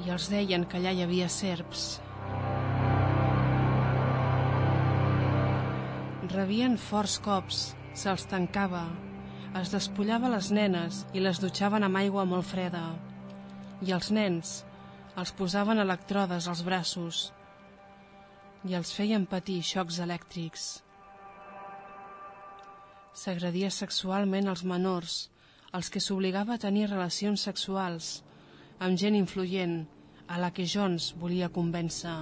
i 0.05 0.13
els 0.15 0.29
deien 0.31 0.63
que 0.63 0.79
allà 0.79 0.93
hi 0.95 1.03
havia 1.03 1.27
serps. 1.27 1.89
Rebien 6.37 6.79
forts 6.79 7.19
cops, 7.27 7.65
se'ls 7.91 8.31
tancava, 8.31 8.85
es 9.55 9.71
despullava 9.71 10.31
les 10.33 10.51
nenes 10.51 11.03
i 11.15 11.21
les 11.23 11.39
dutxaven 11.39 11.85
amb 11.87 12.01
aigua 12.01 12.25
molt 12.27 12.47
freda. 12.47 12.85
I 13.85 13.93
els 13.95 14.11
nens 14.11 14.57
els 15.15 15.31
posaven 15.31 15.79
electrodes 15.79 16.49
als 16.51 16.63
braços 16.67 17.29
i 18.67 18.75
els 18.75 18.91
feien 18.91 19.23
patir 19.29 19.61
xocs 19.63 20.01
elèctrics 20.03 20.65
s'agradia 23.15 23.69
sexualment 23.71 24.49
als 24.51 24.65
menors, 24.67 25.13
els 25.71 25.89
que 25.91 26.01
s'obligava 26.03 26.55
a 26.55 26.61
tenir 26.61 26.89
relacions 26.89 27.45
sexuals 27.47 28.09
amb 28.83 28.99
gent 28.99 29.15
influent 29.15 29.85
a 30.27 30.39
la 30.41 30.49
que 30.51 30.65
Jones 30.67 31.13
volia 31.21 31.47
convèncer. 31.47 32.17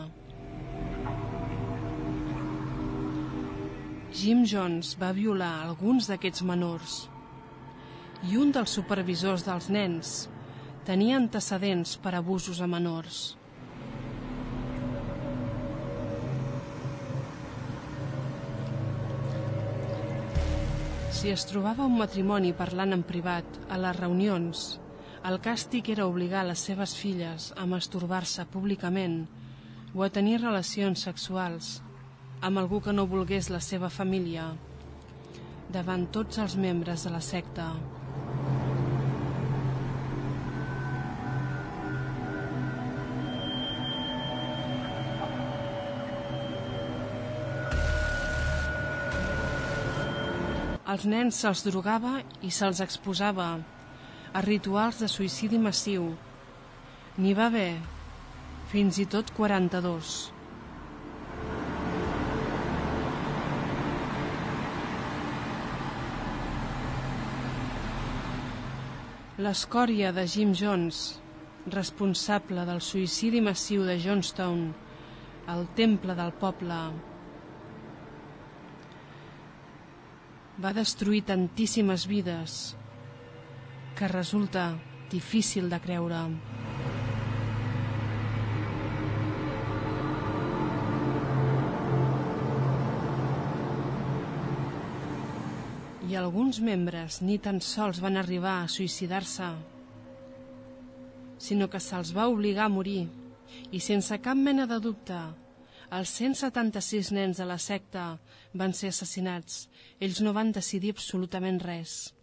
Jim 4.14 4.44
Jones 4.46 4.94
va 5.02 5.10
violar 5.18 5.56
alguns 5.64 6.12
d'aquests 6.12 6.46
menors 6.46 7.00
i 8.24 8.38
un 8.40 8.54
dels 8.56 8.72
supervisors 8.78 9.44
dels 9.44 9.70
nens 9.74 10.12
tenia 10.88 11.18
antecedents 11.20 11.98
per 12.00 12.14
abusos 12.16 12.62
a 12.64 12.68
menors. 12.68 13.36
Si 21.14 21.32
es 21.32 21.46
trobava 21.48 21.86
un 21.88 21.96
matrimoni 22.00 22.52
parlant 22.56 22.96
en 22.96 23.04
privat 23.08 23.60
a 23.72 23.78
les 23.80 23.96
reunions, 24.00 24.66
el 25.24 25.40
càstig 25.40 25.88
era 25.94 26.08
obligar 26.08 26.44
les 26.48 26.64
seves 26.68 26.98
filles 27.00 27.54
a 27.56 27.64
masturbar-se 27.64 28.44
públicament 28.52 29.22
o 29.96 30.04
a 30.04 30.12
tenir 30.12 30.42
relacions 30.42 31.06
sexuals 31.08 31.78
amb 32.44 32.60
algú 32.60 32.82
que 32.84 32.92
no 32.92 33.08
volgués 33.08 33.48
la 33.54 33.62
seva 33.64 33.88
família 33.88 34.50
davant 35.74 36.06
tots 36.12 36.38
els 36.44 36.58
membres 36.60 37.08
de 37.08 37.12
la 37.14 37.22
secta. 37.24 37.72
Als 50.94 51.08
nens 51.10 51.40
se'ls 51.42 51.64
drogava 51.66 52.20
i 52.46 52.52
se'ls 52.54 52.80
exposava 52.84 53.48
a 54.38 54.42
rituals 54.46 55.00
de 55.02 55.08
suïcidi 55.10 55.58
massiu. 55.58 56.04
N'hi 57.18 57.32
va 57.38 57.48
haver 57.50 57.80
fins 58.70 59.00
i 59.02 59.06
tot 59.10 59.32
42. 59.38 60.12
L'escòria 69.42 70.12
de 70.14 70.28
Jim 70.30 70.54
Jones, 70.54 71.00
responsable 71.74 72.68
del 72.70 72.84
suïcidi 72.86 73.42
massiu 73.42 73.82
de 73.90 73.98
Johnstown, 74.06 74.62
el 75.56 75.66
temple 75.80 76.14
del 76.22 76.38
poble, 76.38 76.80
va 80.62 80.74
destruir 80.74 81.24
tantíssimes 81.26 82.06
vides 82.06 82.76
que 83.98 84.08
resulta 84.08 84.76
difícil 85.10 85.70
de 85.70 85.80
creure. 85.82 86.22
I 96.04 96.18
alguns 96.20 96.60
membres 96.62 97.22
ni 97.26 97.40
tan 97.42 97.58
sols 97.62 97.98
van 98.04 98.20
arribar 98.22 98.60
a 98.62 98.70
suïcidar-se, 98.70 99.50
sinó 101.42 101.70
que 101.70 101.82
se'ls 101.82 102.14
va 102.14 102.30
obligar 102.30 102.68
a 102.68 102.74
morir 102.74 103.08
i 103.74 103.80
sense 103.82 104.20
cap 104.22 104.38
mena 104.38 104.68
de 104.70 104.78
dubte 104.80 105.18
els 105.94 106.10
176 106.18 107.12
nens 107.14 107.38
de 107.38 107.46
la 107.46 107.60
secta 107.62 108.04
van 108.58 108.74
ser 108.74 108.90
assassinats. 108.90 109.68
Ells 110.02 110.22
no 110.26 110.34
van 110.34 110.52
decidir 110.56 110.94
absolutament 110.94 111.60
res. 111.62 112.14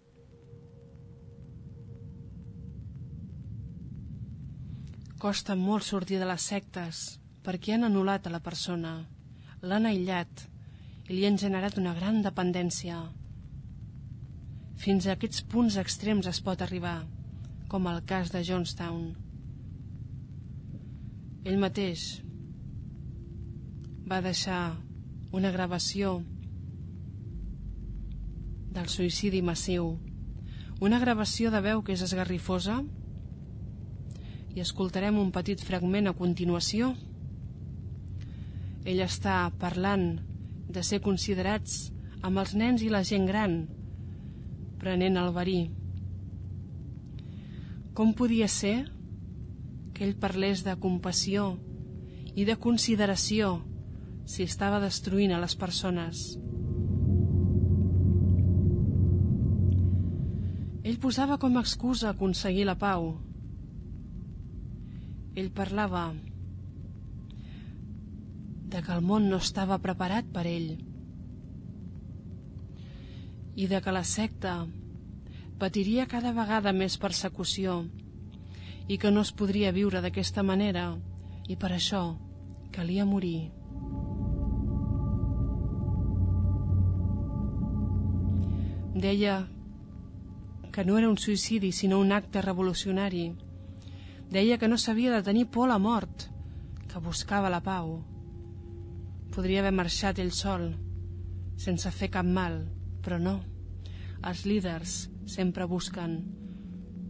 Costa 5.21 5.55
molt 5.55 5.85
sortir 5.85 6.19
de 6.19 6.27
les 6.27 6.47
sectes 6.53 7.03
perquè 7.45 7.77
han 7.77 7.87
anul·lat 7.87 8.27
a 8.27 8.33
la 8.33 8.41
persona, 8.45 8.95
l'han 9.63 9.87
aïllat 9.89 10.47
i 11.09 11.15
li 11.15 11.27
han 11.29 11.39
generat 11.41 11.77
una 11.81 11.93
gran 11.97 12.23
dependència. 12.25 12.99
Fins 14.81 15.07
a 15.07 15.15
aquests 15.15 15.45
punts 15.53 15.77
extrems 15.81 16.29
es 16.31 16.41
pot 16.45 16.65
arribar, 16.65 17.03
com 17.69 17.87
el 17.93 18.01
cas 18.09 18.33
de 18.33 18.43
Johnstown. 18.49 19.05
Ell 21.45 21.61
mateix 21.61 22.09
va 24.11 24.19
deixar 24.19 24.75
una 25.31 25.53
gravació 25.55 26.17
del 28.75 28.89
suïcidi 28.91 29.39
massiu, 29.39 29.93
una 30.83 30.99
gravació 30.99 31.53
de 31.55 31.61
veu 31.63 31.85
que 31.87 31.95
és 31.95 32.03
esgarrifosa 32.03 32.81
i 34.51 34.65
escoltarem 34.65 35.21
un 35.23 35.31
petit 35.31 35.63
fragment 35.63 36.11
a 36.11 36.17
continuació. 36.19 36.91
Ell 38.83 39.05
està 39.07 39.37
parlant 39.63 40.09
de 40.67 40.83
ser 40.83 40.99
considerats 41.07 41.79
amb 42.27 42.43
els 42.43 42.59
nens 42.59 42.83
i 42.83 42.91
la 42.91 43.05
gent 43.07 43.31
gran, 43.31 43.61
prenent 44.83 45.23
el 45.23 45.31
verí. 45.39 45.59
Com 47.95 48.11
podia 48.19 48.51
ser 48.51 48.77
que 49.95 50.03
ell 50.03 50.19
parlés 50.19 50.67
de 50.67 50.75
compassió 50.83 51.53
i 52.35 52.43
de 52.49 52.59
consideració 52.59 53.61
si 54.31 54.47
estava 54.47 54.79
destruint 54.79 55.35
a 55.35 55.41
les 55.43 55.57
persones? 55.59 56.21
Ell 60.87 60.99
posava 61.03 61.39
com 61.43 61.59
a 61.59 61.65
excusa 61.67 62.13
aconseguir 62.13 62.69
la 62.69 62.77
pau. 62.79 63.11
Ell 65.35 65.51
parlava 65.51 66.05
de 68.71 68.81
que 68.87 68.95
el 68.95 69.03
món 69.03 69.29
no 69.33 69.43
estava 69.43 69.83
preparat 69.83 70.31
per 70.31 70.47
ell 70.47 70.73
i 73.61 73.67
de 73.67 73.81
que 73.83 73.93
la 73.93 74.07
secta 74.07 74.55
patiria 75.61 76.07
cada 76.09 76.31
vegada 76.33 76.73
més 76.73 76.97
persecució 77.03 77.81
i 78.87 78.97
que 78.99 79.11
no 79.11 79.27
es 79.27 79.35
podria 79.35 79.75
viure 79.75 80.01
d'aquesta 80.01 80.47
manera 80.47 80.93
i 81.51 81.59
per 81.59 81.75
això 81.75 82.05
calia 82.71 83.05
morir. 83.05 83.60
Deia 89.01 89.49
que 90.75 90.85
no 90.85 90.99
era 90.99 91.09
un 91.09 91.17
suïcidi 91.17 91.71
sinó 91.73 91.99
un 92.05 92.13
acte 92.13 92.43
revolucionari. 92.45 93.31
Deia 94.31 94.59
que 94.61 94.69
no 94.69 94.77
s'havia 94.79 95.15
de 95.15 95.23
tenir 95.25 95.47
por 95.49 95.69
a 95.69 95.73
la 95.73 95.79
mort, 95.81 96.27
que 96.91 97.01
buscava 97.01 97.51
la 97.51 97.63
pau. 97.65 98.03
Podria 99.33 99.63
haver 99.63 99.73
marxat 99.73 100.21
ell 100.21 100.35
sol, 100.37 100.75
sense 101.57 101.91
fer 101.97 102.11
cap 102.13 102.29
mal, 102.29 102.61
però 103.01 103.17
no. 103.19 103.39
Els 104.21 104.45
líders 104.45 105.09
sempre 105.25 105.65
busquen 105.65 106.19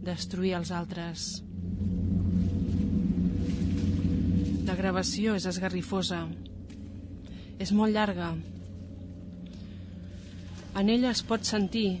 destruir 0.05 0.55
els 0.61 0.71
altres. 0.71 1.43
La 4.63 4.79
gravació 4.79 5.35
és 5.35 5.49
esgarrifosa. 5.49 6.23
És 7.59 7.75
molt 7.75 7.91
llarga. 7.93 8.31
En 10.75 10.87
ella 10.89 11.11
es 11.11 11.21
pot 11.27 11.43
sentir 11.43 11.99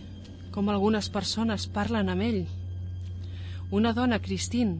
com 0.55 0.69
algunes 0.71 1.09
persones 1.11 1.67
parlen 1.67 2.11
amb 2.11 2.23
ell. 2.23 2.41
Una 3.71 3.91
dona, 3.95 4.19
Christine, 4.23 4.79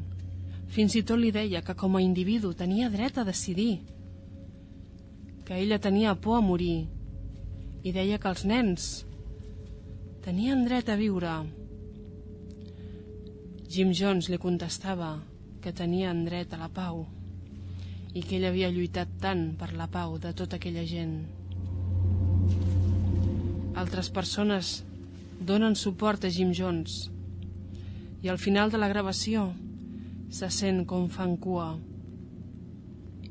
fins 0.72 0.96
i 0.96 1.04
tot 1.04 1.20
li 1.20 1.32
deia 1.36 1.62
que 1.68 1.76
com 1.76 1.98
a 1.98 2.04
individu 2.04 2.54
tenia 2.56 2.90
dret 2.92 3.18
a 3.20 3.28
decidir 3.28 3.82
que 5.48 5.58
ella 5.60 5.80
tenia 5.84 6.16
por 6.16 6.38
a 6.38 6.44
morir 6.46 6.86
i 7.84 7.92
deia 7.92 8.20
que 8.22 8.32
els 8.32 8.46
nens 8.48 8.88
tenien 10.24 10.64
dret 10.64 10.88
a 10.88 10.96
viure. 10.96 11.34
Jim 13.72 13.92
Jones 13.92 14.32
li 14.32 14.40
contestava 14.40 15.18
que 15.64 15.76
tenien 15.76 16.24
dret 16.28 16.54
a 16.56 16.62
la 16.64 16.72
pau 16.72 17.04
i 18.16 18.24
que 18.24 18.40
ell 18.40 18.48
havia 18.48 18.72
lluitat 18.72 19.20
tant 19.20 19.50
per 19.60 19.74
la 19.76 19.92
pau 19.92 20.18
de 20.20 20.32
tota 20.36 20.60
aquella 20.60 20.88
gent. 20.88 21.41
Altres 23.76 24.10
persones 24.12 24.82
donen 25.40 25.78
suport 25.80 26.26
a 26.28 26.30
Jim 26.30 26.52
Jones 26.54 27.06
i 28.22 28.30
al 28.30 28.38
final 28.38 28.70
de 28.74 28.82
la 28.82 28.90
gravació 28.92 29.48
se 30.30 30.50
sent 30.52 30.84
com 30.90 31.08
fan 31.10 31.38
cua 31.40 31.70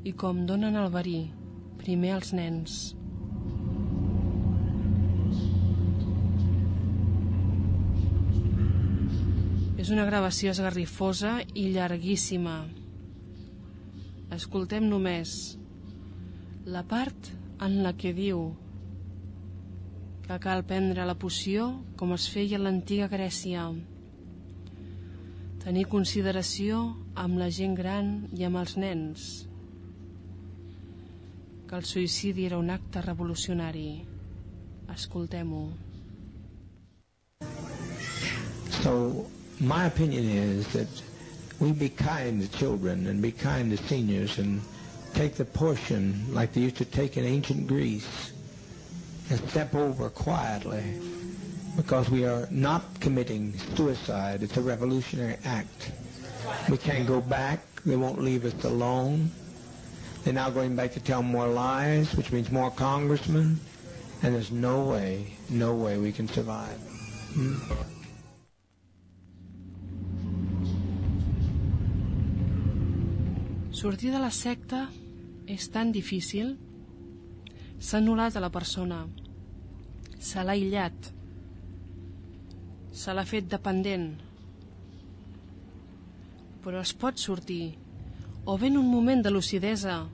i 0.03 0.13
com 0.17 0.45
donen 0.49 0.75
el 0.81 0.89
verí 0.93 1.19
Primer 1.81 2.11
els 2.13 2.29
nens. 2.37 2.73
És 9.81 9.89
una 9.89 10.05
gravació 10.05 10.51
esgarrifosa 10.53 11.39
i 11.57 11.71
llarguíssima. 11.73 12.59
Escoltem 14.37 14.85
només 14.91 15.33
la 16.69 16.85
part 16.85 17.31
en 17.65 17.81
la 17.81 17.95
que 17.97 18.13
diu 18.13 18.51
que 20.31 20.39
cal 20.39 20.61
prendre 20.63 21.03
la 21.03 21.17
poció 21.19 21.63
com 21.99 22.13
es 22.15 22.29
feia 22.31 22.55
a 22.55 22.61
l'antiga 22.63 23.09
Grècia. 23.11 23.65
Tenir 25.59 25.83
consideració 25.91 26.77
amb 27.19 27.41
la 27.41 27.49
gent 27.51 27.75
gran 27.75 28.13
i 28.37 28.47
amb 28.47 28.61
els 28.61 28.77
nens 28.79 29.25
que 31.67 31.75
el 31.75 31.83
suïcidi 31.87 32.47
era 32.47 32.61
un 32.63 32.71
acte 32.71 33.03
revolucionari. 33.03 34.05
Escoltem-ho. 34.95 35.61
So, 38.81 39.27
my 39.59 39.85
opinion 39.85 40.31
is 40.31 40.67
that 40.71 41.03
we 41.59 41.71
be 41.71 41.89
kind 41.89 42.39
to 42.41 42.57
children 42.57 43.07
and 43.07 43.21
be 43.21 43.31
kind 43.31 43.75
to 43.75 43.83
seniors 43.87 44.39
and 44.39 44.61
take 45.13 45.35
the 45.35 45.45
portion 45.45 46.13
like 46.31 46.53
they 46.53 46.61
used 46.61 46.77
to 46.77 46.85
take 46.85 47.17
in 47.19 47.25
ancient 47.25 47.67
Greece 47.67 48.31
and 49.31 49.49
step 49.49 49.73
over 49.73 50.09
quietly 50.09 50.83
because 51.77 52.09
we 52.09 52.25
are 52.25 52.47
not 52.51 52.83
committing 52.99 53.57
suicide. 53.75 54.43
It's 54.43 54.57
a 54.57 54.61
revolutionary 54.61 55.37
act. 55.45 55.91
We 56.69 56.77
can't 56.77 57.07
go 57.07 57.21
back. 57.21 57.59
They 57.85 57.95
won't 57.95 58.21
leave 58.21 58.43
us 58.43 58.63
alone. 58.65 59.31
They're 60.23 60.33
now 60.33 60.49
going 60.49 60.75
back 60.75 60.91
to 60.93 60.99
tell 60.99 61.23
more 61.23 61.47
lies, 61.47 62.13
which 62.15 62.31
means 62.31 62.51
more 62.51 62.71
congressmen, 62.71 63.59
and 64.21 64.35
there's 64.35 64.51
no 64.51 64.83
way, 64.83 65.33
no 65.49 65.73
way 65.73 65.97
we 65.97 66.11
can 66.11 66.27
survive. 66.27 66.77
Hmm? 67.33 67.55
Sortir 73.71 74.11
de 74.11 74.19
la 74.19 74.29
secta 74.29 74.89
és 75.47 75.69
tan 75.73 75.89
difícil. 75.95 76.57
S'ha 77.81 77.97
anul·lat 77.97 78.35
a 78.37 78.43
la 78.43 78.51
persona. 78.53 79.07
Se 80.21 80.43
l'ha 80.45 80.53
aïllat. 80.53 81.11
Se 82.93 83.13
l'ha 83.13 83.25
fet 83.25 83.47
dependent. 83.49 84.11
Però 86.61 86.81
es 86.85 86.93
pot 86.93 87.17
sortir 87.17 87.63
o 88.45 88.57
bé 88.57 88.67
en 88.71 88.77
un 88.77 88.87
moment 88.89 89.21
de 89.21 89.29
lucidesa 89.29 90.07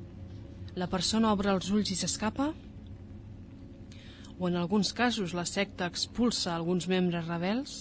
la 0.76 0.88
persona 0.92 1.32
obre 1.32 1.52
els 1.52 1.70
ulls 1.72 1.92
i 1.92 1.96
s'escapa? 1.96 2.50
O 4.38 4.50
en 4.50 4.58
alguns 4.60 4.92
casos 4.94 5.34
la 5.34 5.46
secta 5.48 5.88
expulsa 5.88 6.54
alguns 6.54 6.90
membres 6.92 7.28
rebels? 7.28 7.78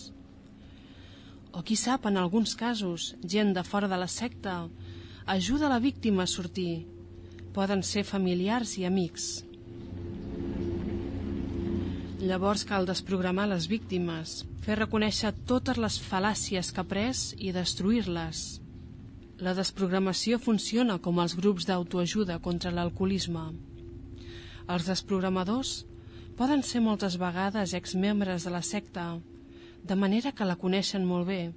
O 1.53 1.62
qui 1.66 1.77
sap, 1.77 2.07
en 2.07 2.16
alguns 2.20 2.55
casos, 2.55 3.14
gent 3.22 3.55
de 3.57 3.64
fora 3.64 3.89
de 3.89 3.99
la 3.99 4.09
secta 4.09 4.68
ajuda 5.27 5.68
la 5.72 5.81
víctima 5.81 6.24
a 6.24 6.31
sortir. 6.31 6.87
Poden 7.53 7.83
ser 7.83 8.05
familiars 8.05 8.77
i 8.79 8.87
amics. 8.87 9.46
Llavors 12.27 12.66
cal 12.66 12.87
desprogramar 12.89 13.47
les 13.53 13.70
víctimes, 13.70 14.41
fer 14.66 14.81
reconèixer 14.81 15.35
totes 15.47 15.79
les 15.79 15.99
fal·làcies 16.11 16.72
que 16.74 16.83
ha 16.83 16.91
pres 16.91 17.29
i 17.39 17.53
destruir-les 17.55 18.47
la 19.37 19.53
desprogramació 19.53 20.39
funciona 20.41 20.95
com 21.05 21.18
els 21.20 21.35
grups 21.37 21.66
d'autoajuda 21.68 22.39
contra 22.41 22.70
l'alcoholisme. 22.72 23.43
Els 24.72 24.87
desprogramadors 24.89 25.85
poden 26.39 26.62
ser 26.64 26.81
moltes 26.81 27.18
vegades 27.20 27.74
exmembres 27.77 28.47
de 28.49 28.53
la 28.55 28.62
secta, 28.64 29.18
de 29.85 29.95
manera 29.95 30.33
que 30.33 30.49
la 30.49 30.57
coneixen 30.57 31.05
molt 31.05 31.29
bé 31.29 31.53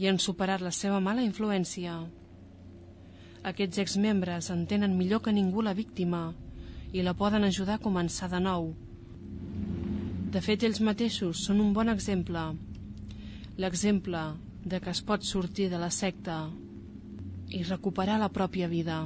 i 0.00 0.08
han 0.08 0.18
superat 0.18 0.64
la 0.64 0.72
seva 0.72 1.00
mala 1.00 1.20
influència. 1.20 1.98
Aquests 3.44 3.84
exmembres 3.84 4.48
entenen 4.48 4.96
millor 4.96 5.20
que 5.20 5.36
ningú 5.36 5.60
la 5.60 5.76
víctima 5.76 6.30
i 6.92 7.04
la 7.04 7.12
poden 7.12 7.44
ajudar 7.44 7.76
a 7.76 7.84
començar 7.84 8.30
de 8.32 8.40
nou. 8.40 8.72
De 10.30 10.38
fet, 10.38 10.62
ells 10.62 10.78
mateixos 10.86 11.40
són 11.48 11.58
un 11.58 11.72
bon 11.74 11.88
exemple. 11.90 12.40
L'exemple 13.58 14.20
de 14.62 14.78
que 14.78 14.92
es 14.92 15.00
pot 15.02 15.26
sortir 15.26 15.66
de 15.72 15.80
la 15.82 15.88
secta 15.90 16.36
i 17.50 17.64
recuperar 17.66 18.20
la 18.22 18.28
pròpia 18.30 18.68
vida. 18.70 19.00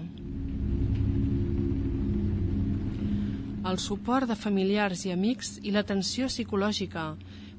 El 3.73 3.81
suport 3.81 4.29
de 4.29 4.37
familiars 4.37 5.07
i 5.09 5.15
amics 5.17 5.55
i 5.63 5.73
l'atenció 5.73 6.29
psicològica 6.29 7.07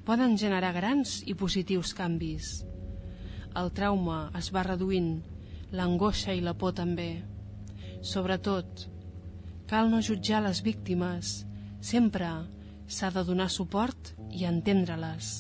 poden 0.06 0.38
generar 0.38 0.76
grans 0.78 1.18
i 1.26 1.34
positius 1.34 1.98
canvis. 1.98 2.54
El 3.58 3.74
trauma 3.74 4.28
es 4.38 4.52
va 4.54 4.68
reduint, 4.68 5.16
l'angoixa 5.74 6.38
i 6.38 6.46
la 6.46 6.54
por 6.54 6.78
també. 6.78 7.24
Sobretot, 8.06 8.86
cal 9.66 9.90
no 9.90 10.06
jutjar 10.06 10.46
les 10.46 10.62
víctimes, 10.62 11.40
sempre 11.82 12.30
s'ha 12.88 13.10
de 13.12 13.24
donar 13.26 13.50
suport 13.50 14.14
i 14.32 14.46
entendre-les. 14.46 15.34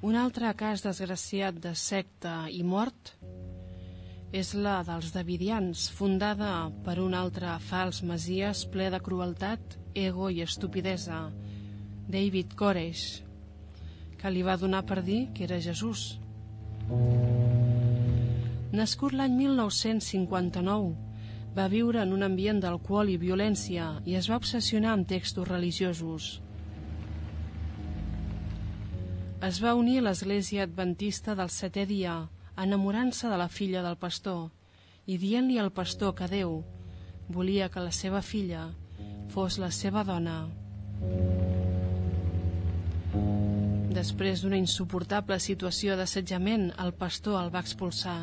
Un 0.00 0.16
altre 0.16 0.48
cas 0.58 0.80
desgraciat 0.82 1.58
de 1.62 1.74
secta 1.76 2.48
i 2.50 2.62
mort 2.66 3.12
és 4.32 4.54
la 4.54 4.80
dels 4.86 5.10
Davidians, 5.14 5.88
fundada 5.94 6.70
per 6.86 6.96
un 7.02 7.14
altre 7.18 7.52
fals 7.66 8.00
masies 8.06 8.64
ple 8.72 8.88
de 8.94 9.00
crueltat, 9.02 9.79
ego 9.94 10.30
i 10.30 10.42
estupidesa, 10.42 11.30
David 12.08 12.54
Koresh, 12.56 13.22
que 14.18 14.30
li 14.30 14.42
va 14.42 14.58
donar 14.60 14.84
per 14.86 15.00
dir 15.06 15.28
que 15.34 15.44
era 15.46 15.60
Jesús. 15.60 16.18
Nascut 18.72 19.14
l'any 19.16 19.34
1959, 19.38 20.92
va 21.56 21.66
viure 21.68 22.02
en 22.02 22.12
un 22.14 22.22
ambient 22.22 22.60
d'alcohol 22.62 23.10
i 23.10 23.18
violència 23.18 23.96
i 24.06 24.14
es 24.18 24.30
va 24.30 24.38
obsessionar 24.38 24.94
amb 24.94 25.08
textos 25.10 25.48
religiosos 25.48 26.36
es 29.40 29.58
va 29.64 29.72
unir 29.72 29.98
a 29.98 30.02
l'església 30.04 30.66
adventista 30.66 31.34
del 31.34 31.48
setè 31.48 31.86
dia, 31.88 32.14
enamorant-se 32.60 33.28
de 33.32 33.38
la 33.40 33.48
filla 33.48 33.80
del 33.80 33.96
pastor 33.96 34.50
i 35.08 35.16
dient-li 35.16 35.56
al 35.58 35.70
pastor 35.72 36.12
que 36.18 36.28
Déu 36.28 36.58
volia 37.32 37.70
que 37.72 37.80
la 37.80 37.92
seva 37.98 38.20
filla 38.20 38.66
fos 39.30 39.58
la 39.62 39.70
seva 39.74 40.02
dona. 40.06 40.40
Després 43.94 44.42
d'una 44.42 44.58
insuportable 44.60 45.38
situació 45.42 45.96
d'assetjament, 45.98 46.70
el 46.82 46.92
pastor 46.98 47.40
el 47.40 47.50
va 47.54 47.62
expulsar. 47.64 48.18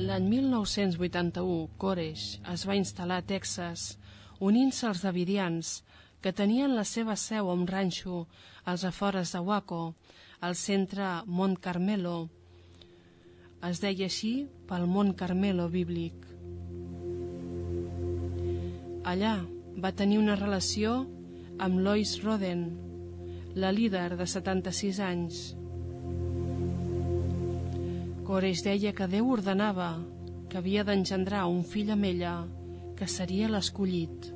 L'any 0.00 0.26
1981, 0.32 1.68
Koresh 1.76 2.26
es 2.54 2.64
va 2.68 2.78
instal·lar 2.78 3.20
a 3.20 3.26
Texas, 3.34 3.98
unint-se 4.40 4.86
als 4.88 5.02
davidians, 5.04 5.80
que 6.20 6.32
tenien 6.32 6.76
la 6.76 6.86
seva 6.88 7.16
seu 7.20 7.50
a 7.50 7.56
un 7.56 7.66
ranxo 7.68 8.26
als 8.64 8.84
afores 8.88 9.34
de 9.34 9.40
Waco, 9.44 9.82
al 10.40 10.56
centre 10.56 11.10
Mont 11.26 11.58
Carmelo. 11.60 12.30
Es 13.68 13.80
deia 13.82 14.06
així 14.08 14.46
pel 14.68 14.86
Mont 14.88 15.10
Carmelo 15.20 15.66
bíblic. 15.68 16.14
Allà 19.10 19.34
va 19.84 19.90
tenir 19.96 20.16
una 20.20 20.36
relació 20.38 20.94
amb 21.60 21.82
Lois 21.84 22.14
Roden, 22.24 22.62
la 23.60 23.72
líder 23.76 24.16
de 24.16 24.26
76 24.32 25.00
anys. 25.04 25.42
Koresh 28.24 28.64
deia 28.64 28.94
que 28.96 29.10
Déu 29.12 29.28
ordenava 29.36 29.92
que 30.48 30.60
havia 30.62 30.86
d'engendrar 30.88 31.44
un 31.52 31.60
fill 31.60 31.92
amb 31.92 32.08
ella, 32.08 32.34
que 32.96 33.08
seria 33.08 33.52
l'escollit. 33.52 34.32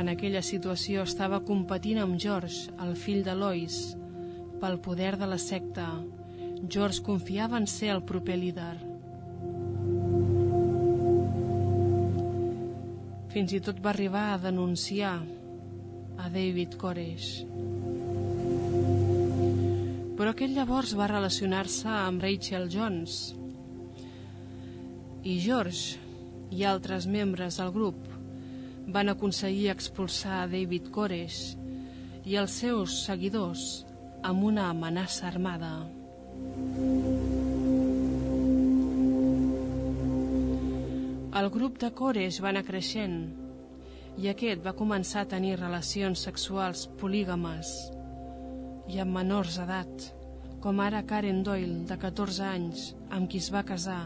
En 0.00 0.08
aquella 0.08 0.40
situació 0.40 1.04
estava 1.04 1.42
competint 1.44 2.00
amb 2.00 2.16
George, 2.20 2.72
el 2.80 2.94
fill 2.96 3.20
de 3.26 3.34
Lois, 3.36 3.80
pel 4.62 4.78
poder 4.80 5.12
de 5.20 5.28
la 5.28 5.38
secta. 5.38 5.90
George 6.66 7.04
confiava 7.04 7.60
en 7.60 7.68
ser 7.68 7.92
el 7.94 8.00
proper 8.08 8.38
líder. 8.40 8.74
Fins 13.30 13.52
i 13.54 13.60
tot 13.62 13.84
va 13.84 13.92
arribar 13.92 14.30
a 14.32 14.40
denunciar 14.48 15.18
a 16.20 16.32
David 16.32 16.80
Koresh 16.80 17.34
però 20.20 20.34
aquest 20.34 20.52
llavors 20.52 20.90
va 20.98 21.06
relacionar-se 21.08 21.88
amb 21.88 22.20
Rachel 22.20 22.66
Jones 22.68 23.14
i 25.24 25.38
George 25.40 25.96
i 26.52 26.66
altres 26.68 27.06
membres 27.08 27.56
del 27.56 27.72
grup 27.72 28.09
van 28.86 29.12
aconseguir 29.12 29.70
expulsar 29.72 30.46
David 30.50 30.90
Koresh 30.94 31.56
i 32.24 32.36
els 32.40 32.56
seus 32.62 32.96
seguidors 33.04 33.84
amb 34.22 34.44
una 34.44 34.68
amenaça 34.70 35.28
armada. 35.28 35.72
El 41.40 41.48
grup 41.54 41.78
de 41.80 41.92
Koresh 41.96 42.40
va 42.42 42.50
anar 42.50 42.66
creixent 42.66 43.20
i 44.20 44.28
aquest 44.28 44.64
va 44.64 44.76
començar 44.76 45.22
a 45.24 45.30
tenir 45.30 45.54
relacions 45.60 46.24
sexuals 46.26 46.88
polígames 47.00 47.70
i 48.90 48.98
amb 49.00 49.14
menors 49.14 49.56
d'edat, 49.60 50.10
com 50.60 50.82
ara 50.82 51.04
Karen 51.06 51.44
Doyle, 51.46 51.84
de 51.88 51.96
14 51.96 52.44
anys, 52.44 52.90
amb 53.08 53.30
qui 53.30 53.38
es 53.38 53.48
va 53.54 53.62
casar, 53.64 54.02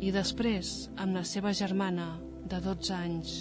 i 0.00 0.10
després 0.10 0.88
amb 0.96 1.20
la 1.20 1.24
seva 1.28 1.52
germana, 1.52 2.14
de 2.50 2.58
12 2.64 2.94
anys. 2.96 3.34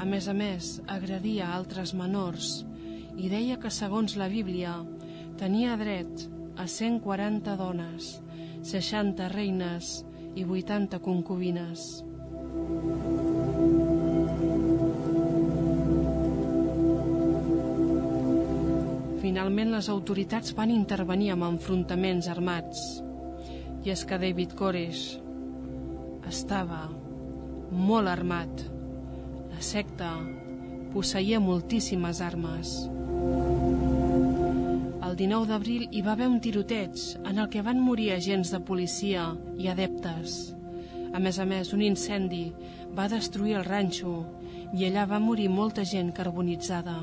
A 0.00 0.06
més 0.08 0.26
a 0.28 0.34
més, 0.34 0.74
agredia 0.88 1.52
altres 1.54 1.94
menors 1.94 2.60
i 3.20 3.28
deia 3.28 3.58
que, 3.60 3.70
segons 3.72 4.16
la 4.20 4.28
Bíblia, 4.32 4.74
tenia 5.40 5.76
dret 5.80 6.26
a 6.60 6.66
140 6.68 7.56
dones, 7.56 8.14
60 8.68 9.28
reines 9.32 10.00
i 10.36 10.44
80 10.44 11.00
concubines. 11.04 11.86
Finalment 19.20 19.70
les 19.76 19.88
autoritats 19.92 20.52
van 20.58 20.72
intervenir 20.74 21.30
amb 21.34 21.46
enfrontaments 21.48 22.28
armats. 22.32 22.80
I 23.84 23.92
és 23.94 24.04
que 24.04 24.18
David 24.20 24.56
Koresh 24.58 25.20
estava 26.28 26.82
molt 27.70 28.10
armat. 28.10 28.64
La 29.50 29.60
secta 29.62 30.10
posseïa 30.92 31.40
moltíssimes 31.40 32.20
armes. 32.24 32.74
El 35.06 35.16
19 35.18 35.48
d'abril 35.50 35.86
hi 35.90 36.02
va 36.06 36.12
haver 36.16 36.28
un 36.30 36.40
tiroteig 36.42 37.00
en 37.24 37.38
el 37.38 37.48
que 37.52 37.64
van 37.66 37.80
morir 37.82 38.12
agents 38.14 38.52
de 38.54 38.60
policia 38.60 39.30
i 39.58 39.70
adeptes. 39.72 40.54
A 41.14 41.18
més 41.18 41.40
a 41.42 41.46
més, 41.46 41.72
un 41.74 41.82
incendi 41.82 42.50
va 42.94 43.08
destruir 43.10 43.56
el 43.58 43.66
ranxo 43.66 44.20
i 44.74 44.86
allà 44.86 45.08
va 45.10 45.22
morir 45.22 45.48
molta 45.50 45.86
gent 45.86 46.14
carbonitzada. 46.14 47.00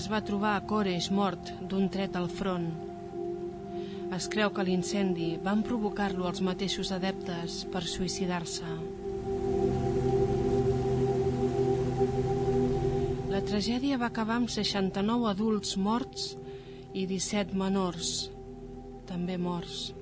es 0.00 0.06
va 0.08 0.22
trobar 0.24 0.54
a 0.56 0.60
Koresh 0.64 1.10
mort 1.12 1.50
d'un 1.68 1.90
tret 1.92 2.14
al 2.16 2.30
front. 2.32 2.89
Es 4.16 4.26
creu 4.32 4.50
que 4.54 4.64
l'incendi 4.66 5.28
van 5.44 5.62
provocar-lo 5.66 6.26
els 6.28 6.40
mateixos 6.42 6.90
adeptes 6.96 7.60
per 7.72 7.82
suïcidar-se. 7.86 8.70
La 13.30 13.42
tragèdia 13.46 13.98
va 14.02 14.08
acabar 14.10 14.40
amb 14.40 14.50
69 14.50 15.28
adults 15.30 15.76
morts 15.78 16.32
i 16.92 17.06
17 17.06 17.54
menors, 17.56 18.30
també 19.06 19.38
morts, 19.38 19.92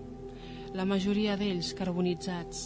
la 0.74 0.88
majoria 0.88 1.36
d'ells 1.36 1.74
carbonitzats. 1.76 2.64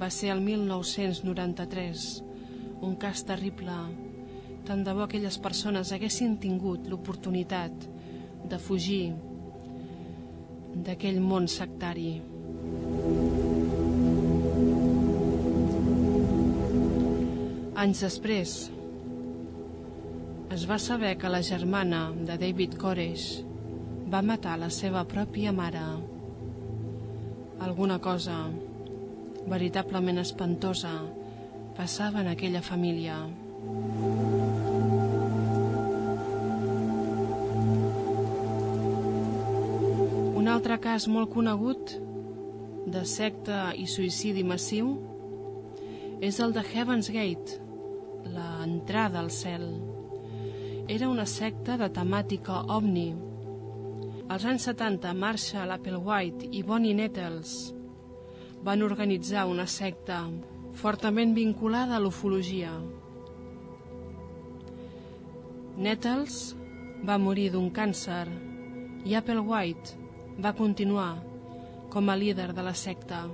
Va 0.00 0.12
ser 0.14 0.30
el 0.36 0.44
1993, 0.46 2.06
un 2.86 2.94
cas 3.02 3.26
terrible 3.26 3.80
tant 4.70 4.84
de 4.86 4.92
bo 4.94 5.02
aquelles 5.02 5.38
persones 5.42 5.90
haguessin 5.90 6.36
tingut 6.38 6.86
l'oportunitat 6.86 7.72
de 8.50 8.58
fugir 8.62 9.10
d'aquell 10.74 11.20
món 11.20 11.48
sectari. 11.48 12.20
Anys 17.80 18.02
després, 18.04 18.54
es 20.50 20.66
va 20.68 20.76
saber 20.82 21.14
que 21.16 21.30
la 21.32 21.40
germana 21.46 22.00
de 22.28 22.36
David 22.40 22.74
Koresh 22.80 23.28
va 24.10 24.20
matar 24.26 24.56
la 24.58 24.68
seva 24.74 25.04
pròpia 25.06 25.52
mare. 25.54 25.84
Alguna 27.62 28.00
cosa 28.02 28.40
veritablement 29.46 30.18
espantosa 30.18 30.92
passava 31.78 32.20
en 32.20 32.34
aquella 32.34 32.62
família. 32.66 33.22
Altre 40.60 40.76
cas 40.76 41.06
molt 41.08 41.30
conegut 41.32 41.94
de 42.92 43.00
secta 43.08 43.70
i 43.80 43.86
suïcidi 43.88 44.42
massiu 44.44 44.90
és 46.20 46.36
el 46.44 46.50
de 46.52 46.60
Heaven's 46.60 47.06
Gate, 47.14 47.54
l'entrada 48.28 49.22
al 49.22 49.30
cel. 49.32 49.64
Era 50.84 51.08
una 51.08 51.24
secta 51.24 51.78
de 51.80 51.88
temàtica 51.96 52.58
ovni. 52.76 53.06
Als 54.28 54.44
anys 54.50 54.66
70, 54.68 55.14
Marshall 55.16 55.72
Applewhite 55.78 56.50
i 56.52 56.60
Bonnie 56.62 56.98
Nettles 56.98 57.54
van 58.60 58.84
organitzar 58.84 59.46
una 59.48 59.64
secta 59.64 60.26
fortament 60.82 61.32
vinculada 61.38 61.96
a 61.96 62.02
l'ufologia. 62.04 62.74
Nettles 65.80 66.42
va 67.08 67.16
morir 67.16 67.48
d'un 67.56 67.72
càncer 67.72 68.26
i 69.08 69.16
Applewhite 69.16 69.99
va 70.40 70.56
continuar 70.56 71.12
com 71.90 72.08
a 72.08 72.16
líder 72.16 72.52
de 72.54 72.62
la 72.62 72.74
secta. 72.74 73.24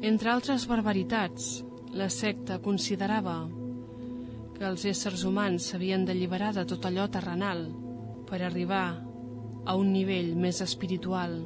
Entre 0.00 0.30
altres 0.30 0.66
barbaritats, 0.70 1.64
la 1.92 2.08
secta 2.12 2.60
considerava 2.62 3.40
que 4.58 4.66
els 4.66 4.84
éssers 4.90 5.24
humans 5.26 5.70
s'havien 5.70 6.04
d'alliberar 6.06 6.52
de 6.56 6.64
tot 6.70 6.86
allò 6.86 7.06
terrenal 7.10 7.68
per 8.28 8.42
arribar 8.42 8.86
a 9.64 9.74
un 9.76 9.92
nivell 9.92 10.34
més 10.36 10.60
espiritual. 10.64 11.38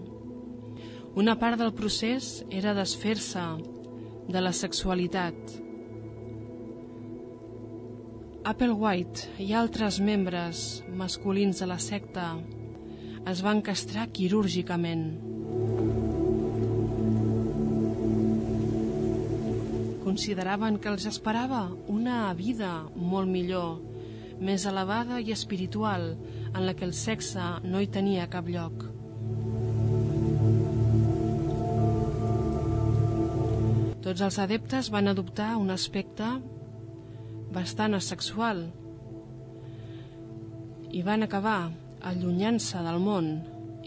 Una 1.15 1.37
part 1.41 1.61
del 1.61 1.75
procés 1.77 2.39
era 2.49 2.77
desfer-se 2.77 3.45
de 4.33 4.41
la 4.41 4.53
sexualitat. 4.57 5.62
Applewhite 8.43 9.29
i 9.39 9.53
altres 9.55 10.01
membres 10.03 10.83
masculins 10.99 11.61
de 11.63 11.67
la 11.71 11.77
secta 11.79 12.25
es 13.31 13.39
van 13.47 13.61
castrar 13.63 14.09
quirúrgicament. 14.11 15.05
Consideraven 20.03 20.81
que 20.83 20.91
els 20.91 21.07
esperava 21.07 21.61
una 21.87 22.33
vida 22.35 22.73
molt 22.97 23.31
millor, 23.31 23.77
més 24.43 24.67
elevada 24.67 25.21
i 25.23 25.31
espiritual, 25.31 26.17
en 26.51 26.67
la 26.67 26.75
que 26.75 26.89
el 26.89 26.97
sexe 26.99 27.45
no 27.63 27.79
hi 27.79 27.87
tenia 27.95 28.27
cap 28.33 28.51
lloc. 28.51 28.89
Tots 34.03 34.27
els 34.27 34.41
adeptes 34.43 34.91
van 34.91 35.07
adoptar 35.15 35.53
un 35.63 35.71
aspecte 35.71 36.33
bastant 37.53 37.95
asexual 37.99 38.65
i 40.93 41.03
van 41.05 41.25
acabar 41.25 41.71
allunyant-se 42.09 42.81
del 42.85 43.01
món 43.01 43.29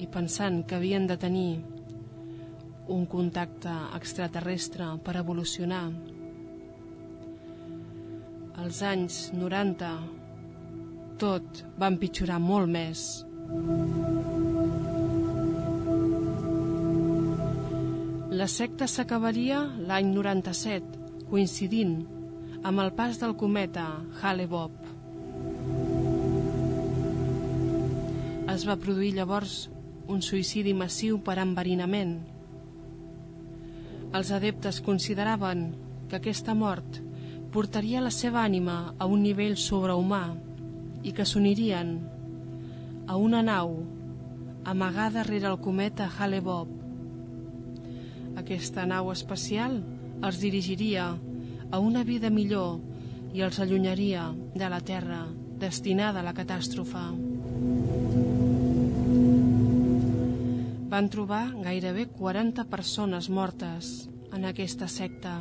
i 0.01 0.07
pensant 0.11 0.63
que 0.67 0.77
havien 0.77 1.07
de 1.09 1.17
tenir 1.17 1.49
un 2.95 3.05
contacte 3.09 3.73
extraterrestre 3.97 4.87
per 5.05 5.15
evolucionar. 5.21 5.85
Als 8.61 8.81
anys 8.85 9.31
90 9.33 9.89
tot 11.21 11.63
va 11.79 11.89
empitjorar 11.91 12.39
molt 12.39 12.69
més. 12.71 13.05
La 18.35 18.49
secta 18.51 18.87
s'acabaria 18.91 19.61
l'any 19.87 20.11
97, 20.11 20.99
coincidint 21.29 22.14
amb 22.65 22.81
el 22.81 22.95
pas 22.97 23.19
del 23.21 23.35
cometa 23.37 23.83
Hale-Bopp. 24.23 24.73
Es 28.49 28.63
va 28.65 28.75
produir 28.81 29.11
llavors 29.13 29.67
un 30.09 30.23
suïcidi 30.25 30.73
massiu 30.73 31.19
per 31.27 31.35
enverinament. 31.43 32.15
Els 34.17 34.31
adeptes 34.33 34.79
consideraven 34.81 35.61
que 36.09 36.17
aquesta 36.17 36.55
mort 36.57 36.97
portaria 37.53 38.01
la 38.01 38.09
seva 38.09 38.41
ànima 38.41 38.95
a 38.97 39.05
un 39.05 39.21
nivell 39.21 39.59
sobrehumà 39.61 40.23
i 41.05 41.13
que 41.13 41.27
s'unirien 41.29 41.93
a 43.05 43.19
una 43.27 43.43
nau 43.45 43.77
amagada 44.65 45.27
rere 45.29 45.51
el 45.51 45.61
cometa 45.61 46.09
Hale-Bopp. 46.09 46.73
Aquesta 48.41 48.89
nau 48.89 49.13
espacial 49.13 49.83
els 50.25 50.41
dirigiria 50.41 51.11
a 51.75 51.79
una 51.83 52.05
vida 52.07 52.29
millor 52.31 52.77
i 53.35 53.41
els 53.43 53.57
allunyaria 53.59 54.29
de 54.55 54.67
la 54.71 54.79
Terra 54.79 55.25
destinada 55.59 56.21
a 56.21 56.23
la 56.23 56.31
catàstrofe. 56.31 57.01
Van 60.93 61.09
trobar 61.11 61.41
gairebé 61.65 62.05
40 62.15 62.63
persones 62.71 63.27
mortes 63.27 63.89
en 64.31 64.47
aquesta 64.47 64.87
secta. 64.87 65.33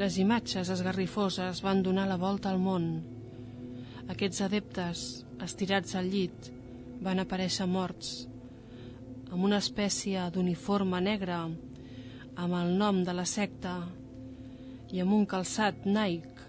Les 0.00 0.18
imatges 0.18 0.72
esgarrifoses 0.74 1.62
van 1.62 1.84
donar 1.86 2.08
la 2.10 2.18
volta 2.18 2.50
al 2.50 2.58
món. 2.58 2.90
Aquests 4.10 4.42
adeptes, 4.48 5.04
estirats 5.46 5.94
al 5.94 6.10
llit, 6.10 6.50
van 7.06 7.22
aparèixer 7.22 7.70
morts, 7.70 8.26
amb 9.30 9.46
una 9.46 9.62
espècie 9.62 10.26
d'uniforme 10.34 10.98
negre, 11.06 11.38
amb 12.34 12.60
el 12.64 12.74
nom 12.82 13.04
de 13.06 13.14
la 13.14 13.28
secta 13.38 13.78
i 14.90 15.02
amb 15.02 15.14
un 15.14 15.26
calçat 15.26 15.84
Nike. 15.86 16.46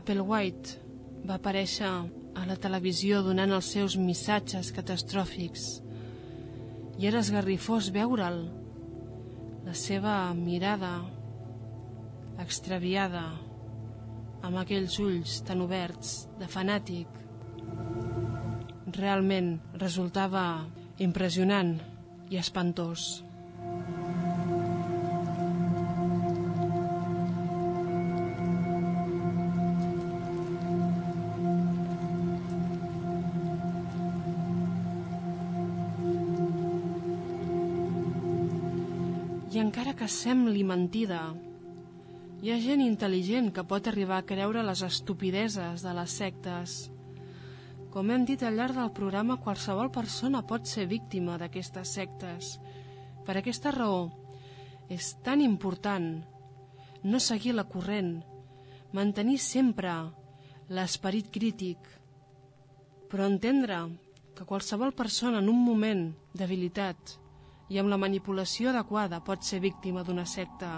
Applewhite 0.00 0.78
va 1.28 1.36
aparèixer 1.36 1.90
a 2.40 2.46
la 2.48 2.56
televisió 2.56 3.20
donant 3.26 3.52
els 3.52 3.68
seus 3.74 3.96
missatges 4.00 4.72
catastròfics. 4.74 5.66
I 7.00 7.08
era 7.10 7.20
esgarrifós 7.20 7.90
veure'l, 7.94 8.42
la 9.66 9.74
seva 9.76 10.14
mirada 10.34 10.94
extraviada, 12.40 13.26
amb 14.40 14.62
aquells 14.62 14.96
ulls 15.02 15.40
tan 15.46 15.60
oberts 15.66 16.24
de 16.40 16.48
fanàtic. 16.48 17.20
Realment 18.96 19.56
resultava 19.78 20.44
impressionant 20.98 21.76
i 22.30 22.38
espantós. 22.40 23.22
encara 39.60 39.92
que 39.94 40.08
sembli 40.08 40.64
mentida. 40.64 41.20
Hi 42.40 42.50
ha 42.50 42.60
gent 42.64 42.80
intel·ligent 42.82 43.50
que 43.54 43.66
pot 43.72 43.86
arribar 43.90 44.18
a 44.22 44.26
creure 44.26 44.64
les 44.66 44.82
estupideses 44.86 45.84
de 45.84 45.92
les 45.98 46.16
sectes. 46.22 46.80
Com 47.90 48.10
hem 48.14 48.22
dit 48.22 48.42
al 48.46 48.54
llarg 48.54 48.76
del 48.78 48.92
programa, 48.94 49.40
qualsevol 49.42 49.90
persona 49.90 50.44
pot 50.46 50.68
ser 50.70 50.86
víctima 50.86 51.34
d'aquestes 51.40 51.90
sectes. 51.98 52.52
Per 53.26 53.34
aquesta 53.36 53.72
raó, 53.74 54.04
és 54.90 55.16
tan 55.26 55.42
important 55.42 56.20
no 57.02 57.18
seguir 57.18 57.56
la 57.56 57.66
corrent, 57.66 58.20
mantenir 58.94 59.38
sempre 59.42 59.94
l'esperit 60.70 61.32
crític, 61.34 61.82
però 63.10 63.26
entendre 63.26 63.82
que 64.38 64.46
qualsevol 64.46 64.94
persona 64.94 65.42
en 65.42 65.50
un 65.50 65.58
moment 65.66 66.06
debilitat 66.32 67.18
i 67.70 67.82
amb 67.82 67.90
la 67.90 67.98
manipulació 67.98 68.70
adequada 68.70 69.18
pot 69.26 69.42
ser 69.42 69.58
víctima 69.66 70.06
d'una 70.06 70.26
secta. 70.30 70.70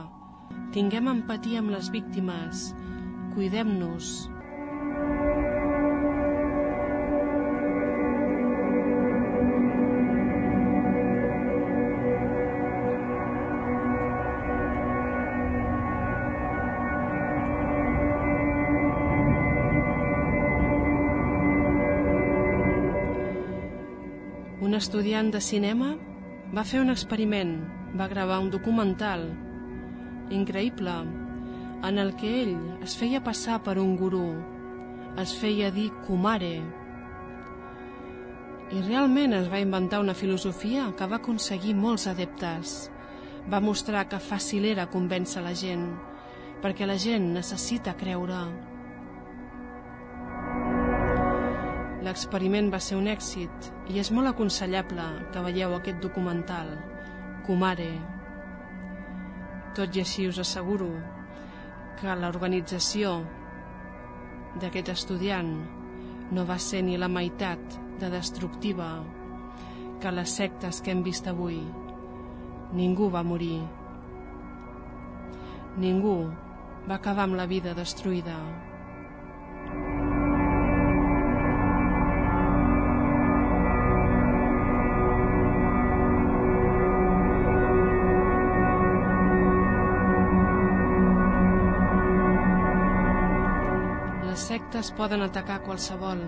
Tinguem 0.73 1.13
empatia 1.13 1.61
amb 1.61 1.77
les 1.77 1.93
víctimes. 1.93 2.71
Cuidem-nos. 3.37 4.32
Estudiant 24.83 25.31
de 25.31 25.41
cinema 25.41 25.95
va 26.53 26.67
fer 26.67 26.83
un 26.83 26.91
experiment, 26.91 27.57
va 27.95 28.11
gravar 28.11 28.41
un 28.43 28.51
documental 28.51 29.29
increïble 30.35 30.99
en 31.87 31.99
el 32.03 32.15
que 32.19 32.37
ell 32.43 32.57
es 32.83 32.99
feia 32.99 33.23
passar 33.23 33.61
per 33.63 33.79
un 33.79 33.97
gurú, 34.01 34.27
es 35.23 35.35
feia 35.39 35.71
dir 35.75 35.91
Kumare, 36.07 36.57
i 38.73 38.81
realment 38.81 39.35
es 39.37 39.51
va 39.53 39.61
inventar 39.61 40.01
una 40.01 40.15
filosofia 40.17 40.87
que 40.97 41.07
va 41.07 41.19
aconseguir 41.21 41.75
molts 41.77 42.07
adeptes. 42.09 42.87
Va 43.53 43.61
mostrar 43.61 44.07
que 44.09 44.17
fàcil 44.17 44.65
era 44.71 44.87
convèncer 44.89 45.43
la 45.45 45.53
gent, 45.53 45.83
perquè 46.63 46.89
la 46.89 46.97
gent 46.97 47.35
necessita 47.35 47.93
creure. 48.01 48.39
L'experiment 52.03 52.67
va 52.73 52.81
ser 52.83 52.97
un 52.99 53.07
èxit 53.07 53.69
i 53.93 54.01
és 54.03 54.11
molt 54.11 54.33
aconsellable 54.33 55.05
que 55.31 55.43
veieu 55.45 55.75
aquest 55.77 56.01
documental, 56.03 56.73
Kumare. 57.47 57.93
Tot 59.77 59.95
i 59.95 60.03
així 60.03 60.27
us 60.31 60.41
asseguro 60.43 60.89
que 62.01 62.17
l'organització 62.19 63.15
d'aquest 64.59 64.91
estudiant 64.97 65.53
no 66.35 66.47
va 66.49 66.59
ser 66.59 66.83
ni 66.83 66.99
la 66.99 67.11
meitat 67.13 67.79
de 68.01 68.11
destructiva 68.11 68.91
que 70.03 70.11
les 70.11 70.35
sectes 70.43 70.83
que 70.83 70.91
hem 70.91 71.05
vist 71.07 71.31
avui. 71.31 71.61
Ningú 72.75 73.13
va 73.15 73.23
morir. 73.23 73.61
Ningú 75.79 76.19
va 76.89 76.99
acabar 76.99 77.29
amb 77.29 77.39
la 77.39 77.47
vida 77.47 77.79
destruïda. 77.79 78.72
Sectes 94.83 94.99
poden 94.99 95.23
atacar 95.23 95.61
qualsevol. 95.63 96.25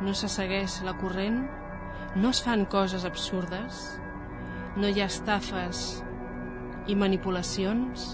No 0.00 0.12
se 0.16 0.28
segueix 0.32 0.78
la 0.86 0.94
corrent, 0.96 1.42
no 2.16 2.30
es 2.32 2.40
fan 2.40 2.64
coses 2.64 3.04
absurdes, 3.04 4.00
no 4.76 4.88
hi 4.88 5.02
ha 5.02 5.08
estafes 5.12 5.82
i 6.88 6.96
manipulacions. 6.96 8.06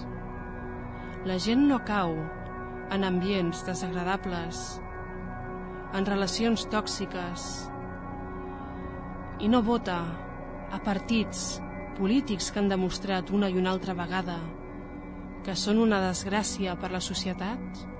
La 1.22 1.38
gent 1.38 1.68
no 1.68 1.78
cau 1.86 2.16
en 2.90 3.06
ambients 3.06 3.62
desagradables, 3.68 4.64
en 5.94 6.10
relacions 6.10 6.66
tòxiques 6.66 7.48
i 9.38 9.54
no 9.54 9.62
vota 9.62 10.02
a 10.74 10.82
partits 10.82 11.60
polítics 11.94 12.50
que 12.50 12.58
han 12.58 12.74
demostrat 12.74 13.30
una 13.30 13.54
i 13.54 13.58
una 13.62 13.70
altra 13.70 13.94
vegada 13.94 14.40
que 15.46 15.54
són 15.54 15.78
una 15.78 16.02
desgràcia 16.08 16.74
per 16.74 16.90
la 16.90 17.06
societat? 17.12 17.93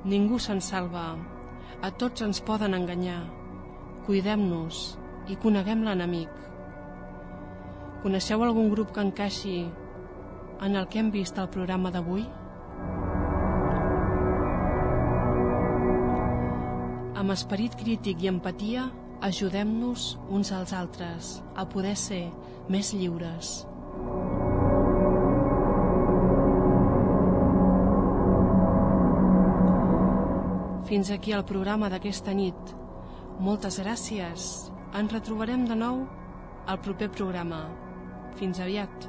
Ningú 0.00 0.38
se'n 0.40 0.62
salva. 0.64 1.12
A 1.84 1.90
tots 1.92 2.24
ens 2.24 2.38
poden 2.40 2.72
enganyar. 2.72 3.20
Cuidem-nos 4.06 4.96
i 5.28 5.36
coneguem 5.36 5.82
l'enemic. 5.84 6.32
Coneixeu 8.00 8.40
algun 8.40 8.70
grup 8.72 8.94
que 8.96 9.04
encaixi 9.04 9.58
en 10.64 10.76
el 10.80 10.88
que 10.88 11.02
hem 11.02 11.10
vist 11.12 11.36
al 11.36 11.50
programa 11.52 11.92
d'avui? 11.92 12.24
Amb 17.20 17.36
esperit 17.36 17.76
crític 17.76 18.24
i 18.24 18.32
empatia, 18.32 18.88
ajudem-nos 19.20 20.14
uns 20.32 20.52
als 20.56 20.72
altres 20.72 21.34
a 21.52 21.68
poder 21.68 21.96
ser 22.08 22.24
més 22.72 22.94
lliures. 22.96 23.58
Fins 30.90 31.06
aquí 31.14 31.30
el 31.30 31.44
programa 31.46 31.86
d'aquesta 31.86 32.32
nit. 32.34 32.70
Moltes 33.46 33.76
gràcies. 33.78 34.46
Ens 34.98 35.12
retrobarem 35.14 35.62
de 35.68 35.76
nou 35.78 36.00
al 36.66 36.80
proper 36.82 37.06
programa. 37.14 37.60
Fins 38.40 38.58
aviat. 38.58 39.06